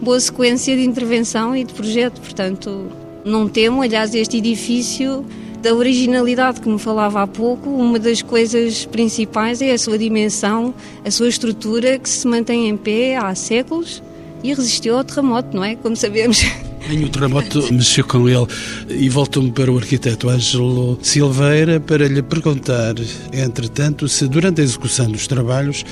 [0.02, 2.22] boa sequência de intervenção e de projeto.
[2.22, 2.88] Portanto,
[3.26, 5.26] não temo, aliás, este edifício
[5.62, 10.74] da originalidade que me falava há pouco, uma das coisas principais é a sua dimensão,
[11.04, 14.02] a sua estrutura que se mantém em pé há séculos
[14.44, 15.76] e resistiu ao terremoto, não é?
[15.76, 16.44] Como sabemos.
[16.88, 18.48] Nem o terremoto mexeu com ele.
[18.90, 22.96] E voltou-me para o arquiteto Ângelo Silveira para lhe perguntar,
[23.34, 25.86] entretanto, se durante a execução dos trabalhos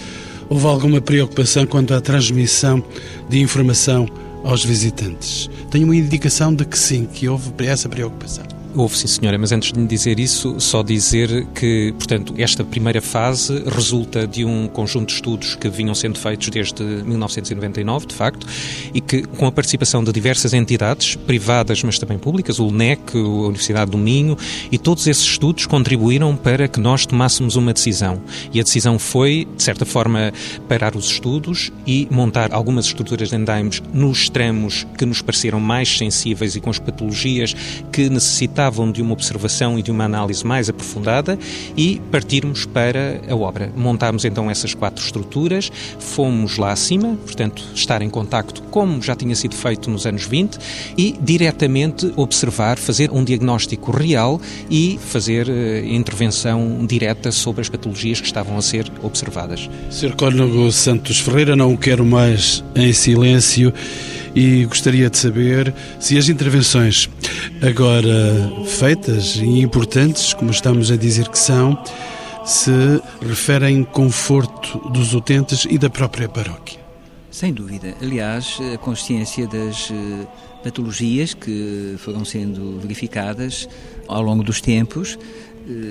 [0.49, 2.81] houve alguma preocupação quanto à transmissão
[3.27, 4.07] de informação
[4.47, 5.49] aos visitantes.
[5.69, 8.56] Tenho uma indicação de que sim, que houve essa preocupação.
[8.77, 13.01] Houve, sim, senhora, mas antes de lhe dizer isso, só dizer que, portanto, esta primeira
[13.01, 18.45] fase resulta de um conjunto de estudos que vinham sendo feitos desde 1999, de facto,
[18.93, 23.47] e que, com a participação de diversas entidades, privadas, mas também públicas, o LNEC, a
[23.47, 24.37] Universidade do Minho,
[24.71, 28.21] e todos esses estudos contribuíram para que nós tomássemos uma decisão.
[28.53, 30.31] E a decisão foi, de certa forma,
[30.69, 35.97] parar os estudos e montar algumas estruturas de andaimes nos tramos que nos pareceram mais
[35.97, 37.55] sensíveis e com as patologias
[37.91, 41.37] que necessitavam de uma observação e de uma análise mais aprofundada
[41.75, 43.71] e partirmos para a obra.
[43.75, 49.35] Montámos então essas quatro estruturas, fomos lá acima, portanto, estar em contacto como já tinha
[49.35, 50.57] sido feito nos anos 20
[50.97, 58.19] e diretamente observar, fazer um diagnóstico real e fazer uh, intervenção direta sobre as patologias
[58.19, 59.69] que estavam a ser observadas.
[59.89, 60.15] Sr.
[60.15, 63.73] Cónigo Santos Ferreira, não o quero mais em silêncio
[64.37, 67.09] e gostaria de saber se as intervenções
[67.59, 71.75] agora feitas e importantes, como estamos a dizer que são,
[72.45, 76.79] se referem conforto dos utentes e da própria paróquia.
[77.31, 77.95] Sem dúvida.
[77.99, 80.27] Aliás, a consciência das eh,
[80.63, 83.67] patologias que foram sendo verificadas
[84.07, 85.17] ao longo dos tempos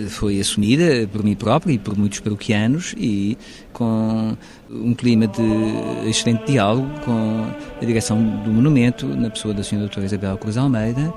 [0.09, 3.37] foi assumida por mim próprio e por muitos paroquianos e
[3.73, 4.37] com
[4.71, 7.47] um clima de excelente diálogo com
[7.81, 9.79] a direção do monumento, na pessoa da Sra.
[9.79, 11.13] Doutora Isabel Cruz Almeida,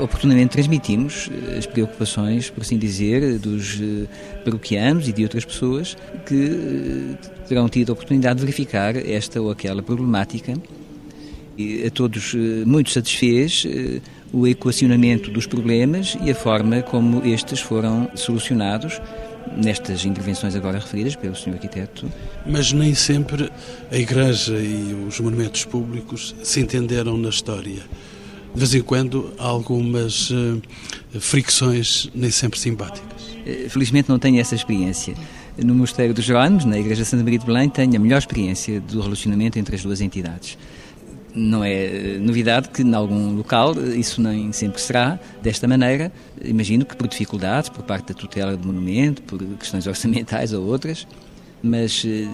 [0.00, 4.06] oportunamente transmitimos eh, as preocupações, por assim dizer, dos eh,
[4.44, 5.96] paroquianos e de outras pessoas
[6.26, 7.16] que
[7.48, 10.54] terão tido a oportunidade de verificar esta ou aquela problemática.
[11.56, 13.66] E a todos muito satisfez
[14.32, 19.00] o equacionamento dos problemas e a forma como estes foram solucionados
[19.56, 21.54] nestas intervenções agora referidas pelo Sr.
[21.54, 22.10] Arquiteto.
[22.46, 23.50] Mas nem sempre
[23.90, 27.82] a Igreja e os monumentos públicos se entenderam na história.
[28.52, 30.60] De vez em quando há algumas uh,
[31.20, 33.36] fricções nem sempre simpáticas.
[33.46, 35.14] Eh, felizmente não tenho essa experiência.
[35.56, 39.00] No Mosteiro dos Jerónimos, na Igreja Santa Maria de Belém, tenho a melhor experiência do
[39.00, 40.58] relacionamento entre as duas entidades.
[41.34, 46.12] Não é novidade que, em algum local, isso nem sempre será desta maneira.
[46.42, 51.06] Imagino que por dificuldades, por parte da tutela do monumento, por questões orçamentais ou outras,
[51.62, 52.26] mas eh,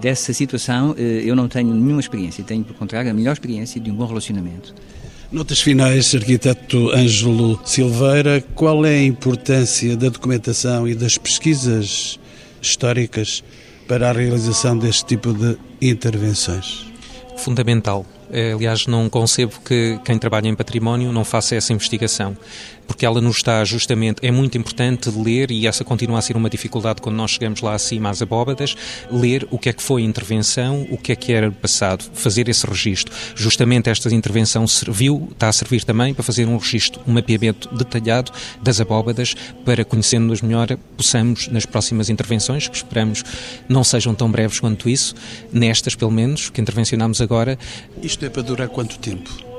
[0.00, 2.44] dessa situação eh, eu não tenho nenhuma experiência.
[2.44, 4.74] Tenho, por contrário, a melhor experiência de um bom relacionamento.
[5.30, 12.20] Notas finais, arquiteto Ângelo Silveira, qual é a importância da documentação e das pesquisas
[12.60, 13.42] históricas
[13.88, 16.86] para a realização deste tipo de intervenções?
[17.38, 18.04] Fundamental.
[18.32, 22.36] Eh, aliás, não concebo que quem trabalha em património não faça essa investigação
[22.92, 26.50] porque ela nos está justamente, é muito importante ler, e essa continua a ser uma
[26.50, 28.76] dificuldade quando nós chegamos lá acima às abóbadas,
[29.10, 32.50] ler o que é que foi a intervenção, o que é que era passado, fazer
[32.50, 33.10] esse registro.
[33.34, 38.30] Justamente esta intervenção serviu, está a servir também para fazer um registro, um mapeamento detalhado
[38.62, 43.24] das abóbadas, para conhecendo-as melhor, possamos, nas próximas intervenções, que esperamos
[43.70, 45.14] não sejam tão breves quanto isso,
[45.50, 47.58] nestas pelo menos, que intervencionamos agora.
[48.02, 49.51] Isto é para durar quanto tempo?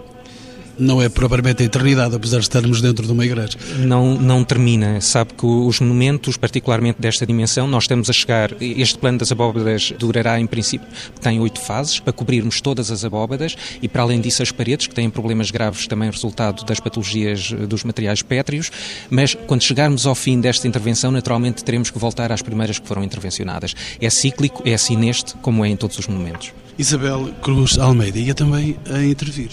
[0.77, 3.57] Não é propriamente a eternidade, apesar de estarmos dentro de uma igreja.
[3.79, 5.01] Não, não termina.
[5.01, 8.51] Sabe que os monumentos, particularmente desta dimensão, nós estamos a chegar.
[8.61, 10.87] Este plano das abóbadas durará, em princípio,
[11.21, 14.95] tem oito fases para cobrirmos todas as abóbadas e, para além disso, as paredes, que
[14.95, 18.71] têm problemas graves também resultado das patologias dos materiais pétreos.
[19.09, 23.03] Mas quando chegarmos ao fim desta intervenção, naturalmente teremos que voltar às primeiras que foram
[23.03, 23.75] intervencionadas.
[23.99, 26.51] É cíclico, é assim neste, como é em todos os monumentos.
[26.77, 29.51] Isabel Cruz Almeida ia também a intervir.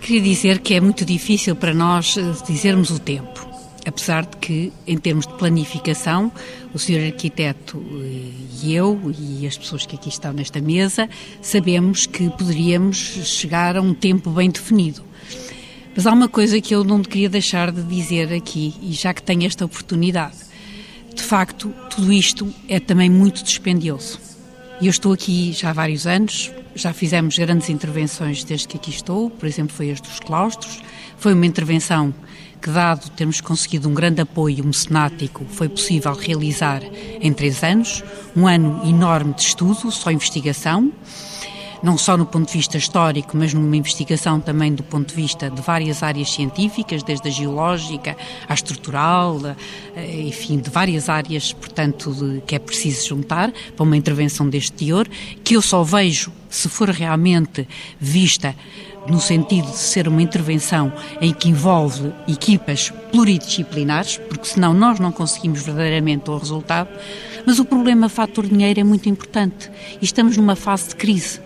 [0.00, 3.46] Queria dizer que é muito difícil para nós eh, dizermos o tempo.
[3.86, 6.32] Apesar de que, em termos de planificação,
[6.72, 8.30] o senhor arquiteto eh,
[8.62, 11.08] e eu e as pessoas que aqui estão nesta mesa
[11.42, 15.02] sabemos que poderíamos chegar a um tempo bem definido.
[15.94, 19.22] Mas há uma coisa que eu não queria deixar de dizer aqui, e já que
[19.22, 20.36] tenho esta oportunidade.
[21.14, 24.27] De facto, tudo isto é também muito dispendioso.
[24.80, 28.90] E eu estou aqui já há vários anos, já fizemos grandes intervenções desde que aqui
[28.90, 30.80] estou, por exemplo, foi as dos claustros.
[31.16, 32.14] Foi uma intervenção
[32.62, 36.80] que, dado termos conseguido um grande apoio mecenático, foi possível realizar
[37.20, 38.04] em três anos.
[38.36, 40.92] Um ano enorme de estudo, só investigação
[41.82, 45.50] não só no ponto de vista histórico, mas numa investigação também do ponto de vista
[45.50, 48.16] de várias áreas científicas, desde a geológica
[48.48, 49.38] à estrutural,
[49.96, 54.72] eh, enfim, de várias áreas, portanto, de, que é preciso juntar para uma intervenção deste
[54.72, 55.06] teor,
[55.44, 57.68] que eu só vejo se for realmente
[58.00, 58.54] vista
[59.06, 65.10] no sentido de ser uma intervenção em que envolve equipas pluridisciplinares, porque senão nós não
[65.10, 66.88] conseguimos verdadeiramente o resultado.
[67.48, 69.70] Mas o problema fator dinheiro é muito importante
[70.02, 71.40] e estamos numa fase de crise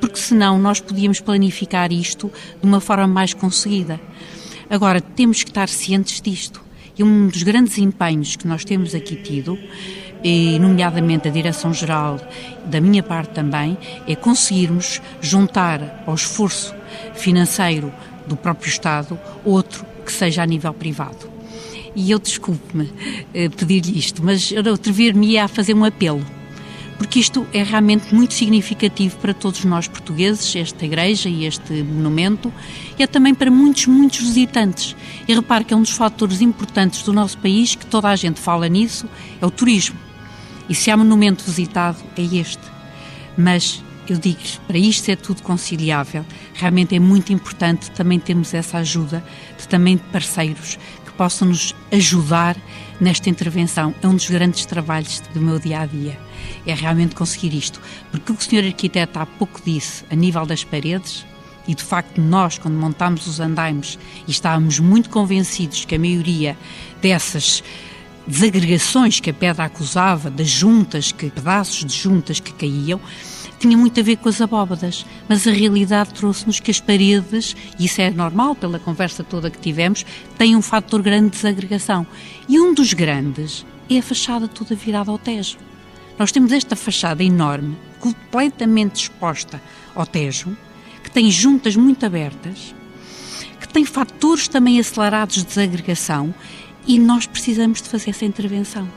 [0.00, 4.00] porque senão nós podíamos planificar isto de uma forma mais conseguida.
[4.70, 6.62] Agora, temos que estar cientes disto.
[6.96, 9.58] E um dos grandes empenhos que nós temos aqui tido,
[10.22, 12.20] e nomeadamente a Direção-Geral,
[12.64, 16.72] da minha parte também, é conseguirmos juntar ao esforço
[17.14, 17.92] financeiro
[18.28, 21.37] do próprio Estado outro que seja a nível privado.
[21.94, 22.90] E eu desculpe-me
[23.34, 26.24] eh, pedir-lhe isto, mas atrever-me a fazer um apelo
[26.98, 32.52] porque isto é realmente muito significativo para todos nós portugueses, esta igreja e este monumento,
[32.98, 34.96] e é também para muitos, muitos visitantes.
[35.26, 38.40] E repare que é um dos fatores importantes do nosso país, que toda a gente
[38.40, 39.08] fala nisso,
[39.40, 39.96] é o turismo.
[40.68, 42.62] E se há monumento visitado, é este.
[43.36, 48.78] Mas eu digo-lhes, para isto ser tudo conciliável, realmente é muito importante também termos essa
[48.78, 49.22] ajuda
[49.56, 50.78] de também de parceiros
[51.18, 52.56] que possam nos ajudar
[53.00, 53.92] nesta intervenção.
[54.00, 56.28] É um dos grandes trabalhos do meu dia a dia
[56.66, 57.80] é realmente conseguir isto.
[58.10, 61.26] Porque o que o senhor arquiteto há pouco disse, a nível das paredes,
[61.66, 66.56] e de facto nós, quando montámos os andaimes, e estávamos muito convencidos que a maioria
[67.00, 67.62] dessas
[68.26, 73.00] desagregações que a pedra acusava, das juntas, que pedaços de juntas que caíam,
[73.58, 77.86] tinha muito a ver com as abóbadas, mas a realidade trouxe-nos que as paredes, e
[77.86, 82.06] isso é normal pela conversa toda que tivemos, têm um fator grande de desagregação.
[82.48, 85.58] E um dos grandes é a fachada toda virada ao Tejo.
[86.18, 89.60] Nós temos esta fachada enorme, completamente exposta
[89.94, 90.56] ao Tejo,
[91.02, 92.74] que tem juntas muito abertas,
[93.60, 96.34] que tem fatores também acelerados de desagregação
[96.86, 98.88] e nós precisamos de fazer essa intervenção.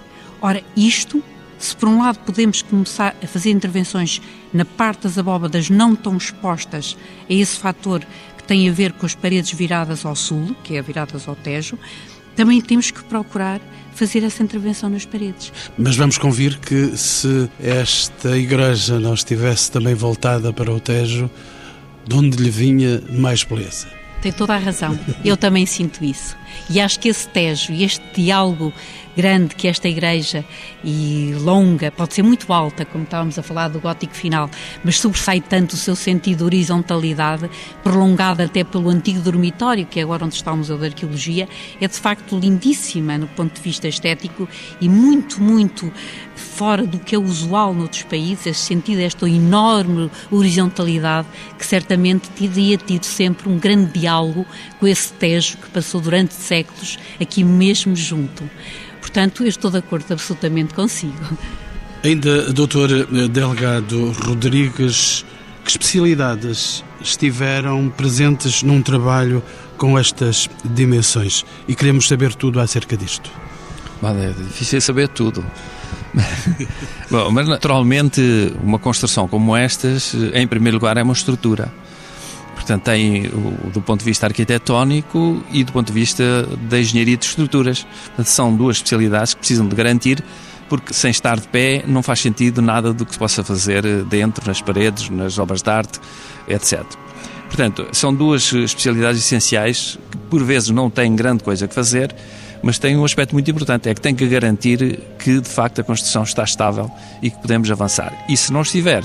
[0.42, 1.24] Ora, isto,
[1.58, 4.22] se por um lado podemos começar a fazer intervenções
[4.54, 6.97] na parte das abóbadas não tão expostas
[7.30, 8.02] a esse fator
[8.38, 11.78] que tem a ver com as paredes viradas ao sul, que é viradas ao Tejo,
[12.36, 13.62] também temos que procurar
[13.93, 15.52] fazer essa intervenção nas paredes.
[15.78, 21.30] Mas vamos convir que se esta igreja não estivesse também voltada para o Tejo,
[22.08, 23.88] de onde lhe vinha mais beleza?
[24.22, 24.97] Tem toda a razão.
[25.26, 26.38] Eu também sinto isso.
[26.70, 28.72] E acho que esse Tejo e este diálogo
[29.16, 30.45] grande que esta igreja
[30.84, 34.49] e longa, pode ser muito alta, como estávamos a falar do gótico final,
[34.84, 37.49] mas sobressai tanto o seu sentido de horizontalidade,
[37.84, 41.47] prolongada até pelo antigo dormitório, que é agora onde está o Museu de Arqueologia,
[41.80, 44.47] é de facto lindíssima no ponto de vista estético
[44.80, 45.91] e muito, muito
[46.36, 52.78] fora do que é usual noutros países, esse sentido, esta enorme horizontalidade que certamente teria
[52.78, 54.45] tido sempre um grande diálogo
[54.80, 58.49] com esse Tejo que passou durante séculos aqui mesmo junto.
[59.02, 61.38] Portanto, eu estou de acordo absolutamente consigo.
[62.04, 62.89] Ainda, doutor
[63.28, 65.26] Delgado Rodrigues,
[65.66, 69.43] que especialidades estiveram presentes num trabalho
[69.78, 71.43] com estas dimensões?
[71.68, 73.30] E queremos saber tudo acerca disto.
[74.04, 75.45] É difícil saber tudo.
[77.10, 78.22] Bom, mas naturalmente
[78.64, 81.72] uma construção como estas, em primeiro lugar, é uma estrutura.
[82.62, 83.24] Portanto, tem
[83.74, 87.88] do ponto de vista arquitetónico e do ponto de vista da engenharia de estruturas.
[88.05, 90.24] Portanto, são duas especialidades que precisam de garantir,
[90.70, 94.45] porque sem estar de pé não faz sentido nada do que se possa fazer dentro,
[94.47, 95.99] nas paredes, nas obras de arte,
[96.47, 96.84] etc.
[97.47, 102.16] Portanto, são duas especialidades essenciais que por vezes não têm grande coisa a fazer,
[102.62, 105.84] mas têm um aspecto muito importante, é que tem que garantir que de facto a
[105.84, 106.91] construção está estável
[107.24, 108.14] e que podemos avançar.
[108.30, 109.03] E se não estiver,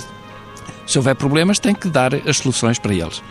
[0.86, 3.22] se houver problemas, tem que dar as soluções para eles.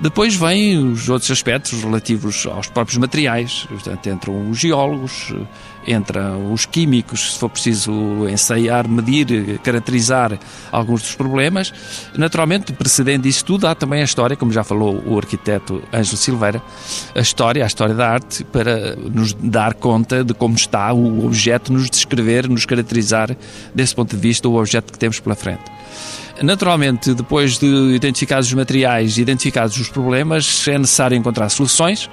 [0.00, 5.32] Depois vêm os outros aspectos relativos aos próprios materiais, portanto, entram os geólogos,
[5.86, 10.38] entram os químicos, se for preciso ensaiar, medir, caracterizar
[10.72, 11.72] alguns dos problemas.
[12.16, 16.62] Naturalmente, precedendo isso tudo, há também a história, como já falou o arquiteto Ângelo Silveira,
[17.14, 21.72] a história, a história da arte, para nos dar conta de como está o objeto,
[21.72, 23.36] nos descrever, nos caracterizar,
[23.72, 25.62] desse ponto de vista, o objeto que temos pela frente.
[26.42, 32.10] Naturalmente, depois de identificados os materiais, identificados os problemas, é necessário encontrar soluções.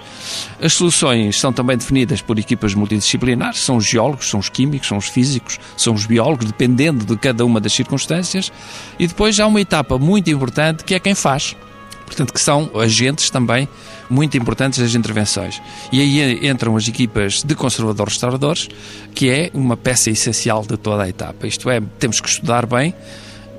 [0.61, 4.97] As soluções são também definidas por equipas multidisciplinares, são os geólogos, são os químicos, são
[4.97, 8.51] os físicos, são os biólogos, dependendo de cada uma das circunstâncias.
[8.99, 11.55] E depois há uma etapa muito importante que é quem faz.
[12.05, 13.67] Portanto, que são agentes também
[14.09, 15.61] muito importantes das intervenções.
[15.91, 18.67] E aí entram as equipas de conservadores-restauradores,
[19.15, 21.47] que é uma peça essencial de toda a etapa.
[21.47, 22.93] Isto é, temos que estudar bem,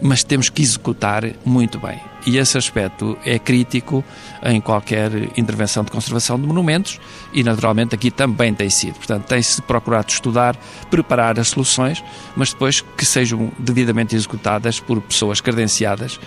[0.03, 2.01] mas temos que executar muito bem.
[2.27, 4.05] E esse aspecto é crítico
[4.45, 7.01] em qualquer intervenção de conservação de monumentos
[7.33, 8.95] e, naturalmente, aqui também tem sido.
[8.95, 10.57] Portanto, tem-se procurado estudar,
[10.91, 12.03] preparar as soluções,
[12.37, 16.19] mas depois que sejam devidamente executadas por pessoas credenciadas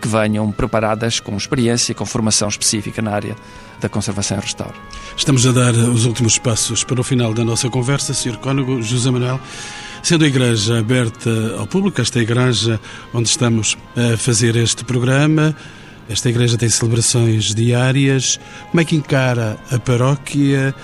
[0.00, 3.36] que venham preparadas com experiência, com formação específica na área
[3.80, 4.74] da conservação e restauro.
[5.16, 8.38] Estamos a dar os últimos passos para o final da nossa conversa, Sr.
[8.38, 9.40] Cónigo José Manuel.
[10.04, 12.78] Sendo a igreja aberta ao público, esta igreja
[13.14, 15.56] onde estamos a fazer este programa,
[16.10, 18.38] esta igreja tem celebrações diárias.
[18.70, 20.74] Como é que encara a paróquia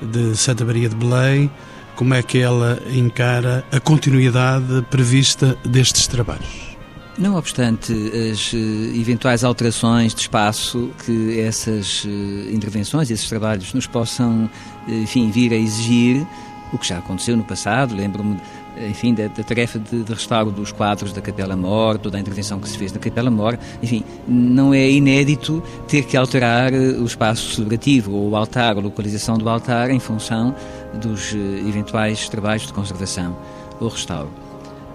[0.00, 1.50] de Santa Maria de Belém?
[1.96, 6.76] Como é que ela encara a continuidade prevista destes trabalhos?
[7.18, 13.88] Não obstante as eh, eventuais alterações de espaço que essas eh, intervenções, esses trabalhos nos
[13.88, 14.48] possam,
[14.86, 16.24] eh, enfim, vir a exigir,
[16.72, 18.40] o que já aconteceu no passado, lembro-me
[18.88, 22.60] enfim, da, da tarefa de, de, restauro dos quadros da Capela Mor, toda a intervenção
[22.60, 27.04] que se fez na Capela Mor, enfim, não é inédito ter que alterar eh, o
[27.04, 30.54] espaço celebrativo ou o altar, a localização do altar em função
[30.94, 33.36] dos eh, eventuais trabalhos de conservação
[33.80, 34.30] ou restauro.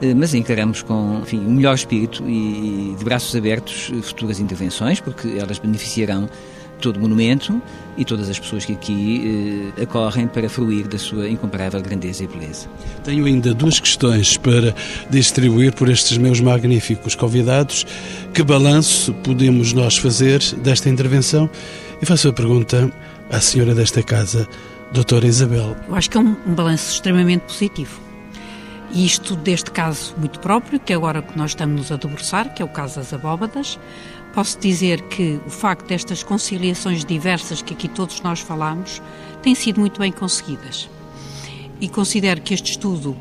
[0.01, 5.38] Eh, mas encaramos com enfim, o melhor espírito e de braços abertos futuras intervenções, porque
[5.38, 6.30] elas beneficiarão
[6.80, 7.61] todo o monumento
[7.97, 12.28] e todas as pessoas que aqui eh, acorrem para fruir da sua incomparável grandeza e
[12.28, 12.67] beleza.
[13.03, 14.76] Tenho ainda duas questões para
[15.09, 17.86] distribuir por estes meus magníficos convidados.
[18.34, 21.49] Que balanço podemos nós fazer desta intervenção?
[22.01, 22.91] E faço a pergunta
[23.30, 24.47] à senhora desta casa,
[24.91, 25.76] doutora Isabel.
[25.88, 28.05] Eu acho que é um, um balanço extremamente positivo.
[28.91, 32.61] E isto deste caso muito próprio, que é agora que nós estamos a debruçar, que
[32.61, 33.80] é o caso das abóbadas,
[34.36, 39.01] Posso dizer que o facto destas conciliações diversas que aqui todos nós falamos
[39.41, 40.89] têm sido muito bem conseguidas.
[41.79, 43.15] E considero que este estudo,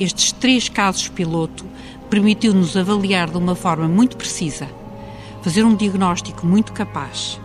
[0.00, 1.66] estes três casos piloto,
[2.08, 4.66] permitiu-nos avaliar de uma forma muito precisa,
[5.42, 7.38] fazer um diagnóstico muito capaz,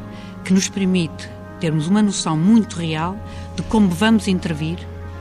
[0.45, 1.30] que nos permite
[1.60, 3.18] termos uma noção muito real
[3.58, 4.78] de como vamos intervir,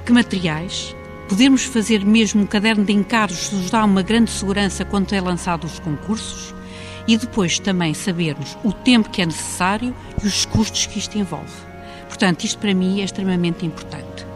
[0.07, 0.95] que materiais,
[1.28, 5.20] podermos fazer mesmo um caderno de encargos que nos dá uma grande segurança quando é
[5.20, 6.55] lançado os concursos,
[7.07, 11.53] e depois também sabermos o tempo que é necessário e os custos que isto envolve.
[12.09, 14.27] Portanto, isto para mim é extremamente importante.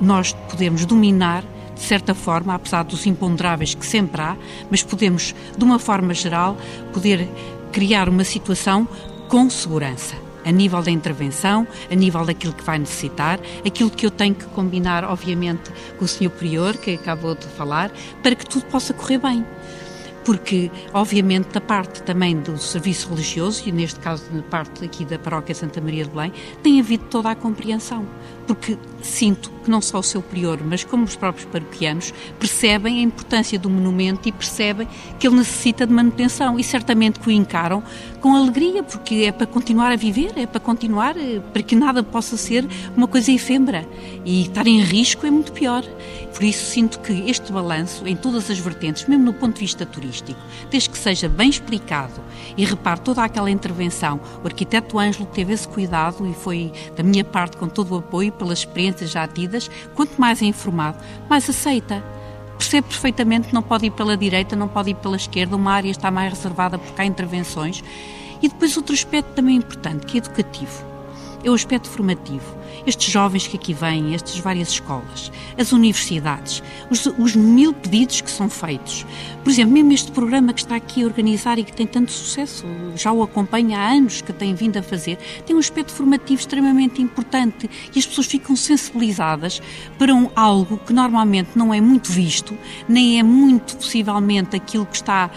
[0.00, 1.44] Nós podemos dominar
[1.74, 4.36] de certa forma, apesar dos imponderáveis que sempre há,
[4.68, 6.56] mas podemos, de uma forma geral,
[6.92, 7.28] poder
[7.70, 8.86] criar uma situação
[9.28, 14.10] com segurança a nível da intervenção, a nível daquilo que vai necessitar, aquilo que eu
[14.10, 16.30] tenho que combinar, obviamente, com o Sr.
[16.30, 17.92] Prior, que acabou de falar,
[18.22, 19.44] para que tudo possa correr bem
[20.28, 25.18] porque, obviamente, da parte também do serviço religioso, e neste caso da parte aqui da
[25.18, 28.06] Paróquia Santa Maria de Belém, tem havido toda a compreensão,
[28.46, 33.02] porque sinto que não só o seu prior, mas como os próprios paroquianos, percebem a
[33.02, 34.88] importância do monumento e percebem
[35.18, 37.82] que ele necessita de manutenção e certamente que o encaram
[38.20, 42.02] com alegria, porque é para continuar a viver, é para continuar, eh, para que nada
[42.02, 43.86] possa ser uma coisa efêmera.
[44.24, 45.84] E estar em risco é muito pior.
[46.34, 49.84] Por isso sinto que este balanço, em todas as vertentes, mesmo no ponto de vista
[49.84, 50.38] turístico,
[50.70, 52.20] desde que seja bem explicado
[52.56, 57.24] e repare toda aquela intervenção, o arquiteto Ângelo teve esse cuidado e foi da minha
[57.24, 62.02] parte com todo o apoio pelas experiências já tidas, quanto mais é informado, mais aceita
[62.58, 65.90] percebe perfeitamente que não pode ir pela direita, não pode ir pela esquerda, uma área
[65.90, 67.84] está mais reservada porque há intervenções.
[68.42, 70.84] E depois outro aspecto também importante, que é educativo,
[71.44, 72.56] é o aspecto formativo.
[72.86, 78.30] Estes jovens que aqui vêm, estas várias escolas, as universidades, os, os, mil pedidos que
[78.30, 79.04] são feitos.
[79.42, 82.64] Por exemplo, mesmo este programa que está aqui a organizar e que tem tanto sucesso,
[82.96, 87.02] já o acompanha há anos que tem vindo a fazer, tem um aspecto formativo extremamente
[87.02, 89.60] importante e as pessoas ficam sensibilizadas
[89.98, 92.56] para um, algo que normalmente não é muito visto,
[92.88, 95.30] nem é muito possivelmente aquilo que está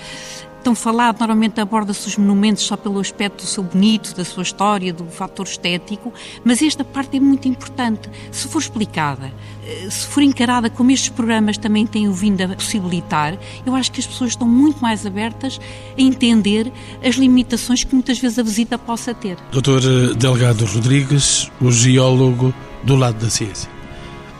[0.61, 4.93] tão falado, normalmente aborda-se os monumentos só pelo aspecto do seu bonito, da sua história,
[4.93, 8.09] do fator estético, mas esta parte é muito importante.
[8.31, 9.33] Se for explicada,
[9.65, 13.99] eh, se for encarada como estes programas também têm vindo a possibilitar, eu acho que
[13.99, 15.59] as pessoas estão muito mais abertas
[15.97, 16.71] a entender
[17.03, 19.37] as limitações que muitas vezes a visita possa ter.
[19.51, 22.53] Doutor eh, Delgado Rodrigues, o geólogo
[22.83, 23.69] do lado da ciência.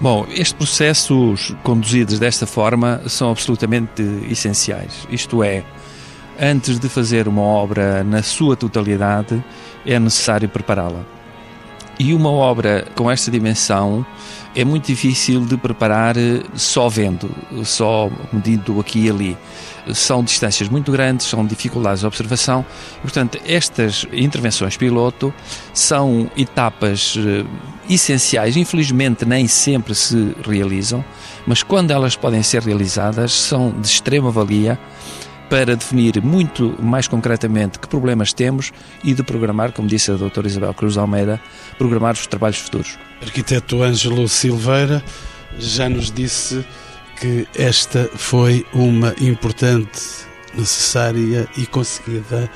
[0.02, 4.02] Bom, estes processos conduzidos desta forma são absolutamente
[4.32, 5.08] essenciais.
[5.12, 5.64] Isto é,
[6.42, 9.44] antes de fazer uma obra na sua totalidade,
[9.86, 11.06] é necessário prepará-la.
[12.00, 14.04] E uma obra com esta dimensão
[14.56, 17.30] é muito difícil de preparar eh, só vendo,
[17.64, 19.38] só medindo aqui e ali.
[19.94, 22.66] São distâncias muito grandes, são dificuldades de observação.
[23.02, 25.32] Portanto, estas intervenções piloto
[25.76, 27.46] são etapas eh,
[27.88, 28.58] essenciais.
[28.58, 31.06] Infelizmente, nem sempre se realizam,
[31.46, 34.80] mas quando elas podem ser realizadas, são de extrema valia
[35.52, 38.72] para definir muito mais concretamente que problemas temos
[39.04, 41.42] e de programar, como disse a doutora Isabel Cruz Almeida,
[41.78, 42.98] programar os trabalhos futuros.
[43.22, 45.04] Arquiteto Ângelo Silveira
[45.60, 46.66] já nos disse
[47.20, 50.00] que esta foi uma importante,
[50.56, 52.50] necessária e conseguida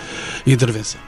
[0.47, 1.01] intervenção.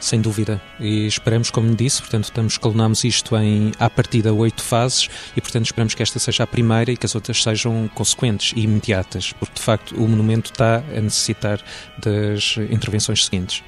[0.00, 0.60] Sem dúvida.
[0.80, 5.66] E esperamos, como disse, portanto, estamos, escalonamos isto em, à partida, oito fases e, portanto,
[5.66, 9.54] esperamos que esta seja a primeira e que as outras sejam consequentes e imediatas, porque,
[9.56, 11.60] de facto, o monumento está a necessitar
[12.02, 13.62] das intervenções seguintes.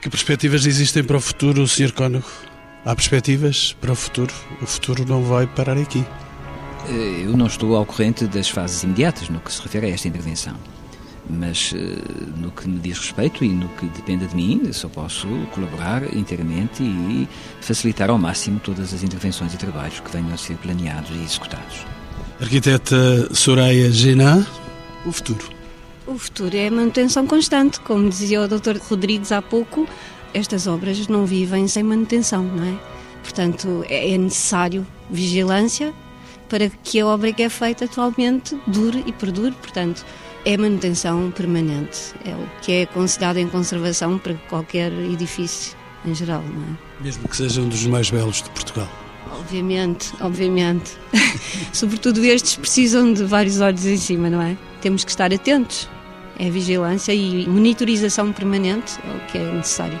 [0.00, 1.92] Que perspectivas existem para o futuro, Sr.
[1.92, 2.26] Cónigo?
[2.84, 4.32] Há perspectivas para o futuro?
[4.62, 6.04] O futuro não vai parar aqui.
[6.88, 10.08] Eh, eu não estou ao corrente das fases imediatas no que se refere a esta
[10.08, 10.73] intervenção
[11.28, 11.96] mas eh,
[12.36, 16.82] no que me diz respeito e no que dependa de mim, só posso colaborar inteiramente
[16.82, 17.28] e
[17.60, 21.86] facilitar ao máximo todas as intervenções e trabalhos que venham a ser planeados e executados.
[22.40, 24.46] Arquiteta Soraya Gená,
[25.06, 25.48] o futuro.
[26.06, 28.76] O futuro é a manutenção constante, como dizia o Dr.
[28.88, 29.88] Rodrigues há pouco,
[30.34, 32.78] estas obras não vivem sem manutenção, não é?
[33.22, 35.94] Portanto, é, é necessário vigilância
[36.48, 40.04] para que a obra que é feita atualmente dure e perdure, portanto,
[40.44, 46.42] é manutenção permanente, é o que é aconselhado em conservação para qualquer edifício em geral,
[46.42, 47.02] não é?
[47.02, 48.88] Mesmo que seja um dos mais belos de Portugal.
[49.32, 50.92] Obviamente, obviamente.
[51.72, 54.56] Sobretudo estes precisam de vários olhos em cima, não é?
[54.80, 55.88] Temos que estar atentos.
[56.38, 60.00] É vigilância e monitorização permanente é o que é necessário.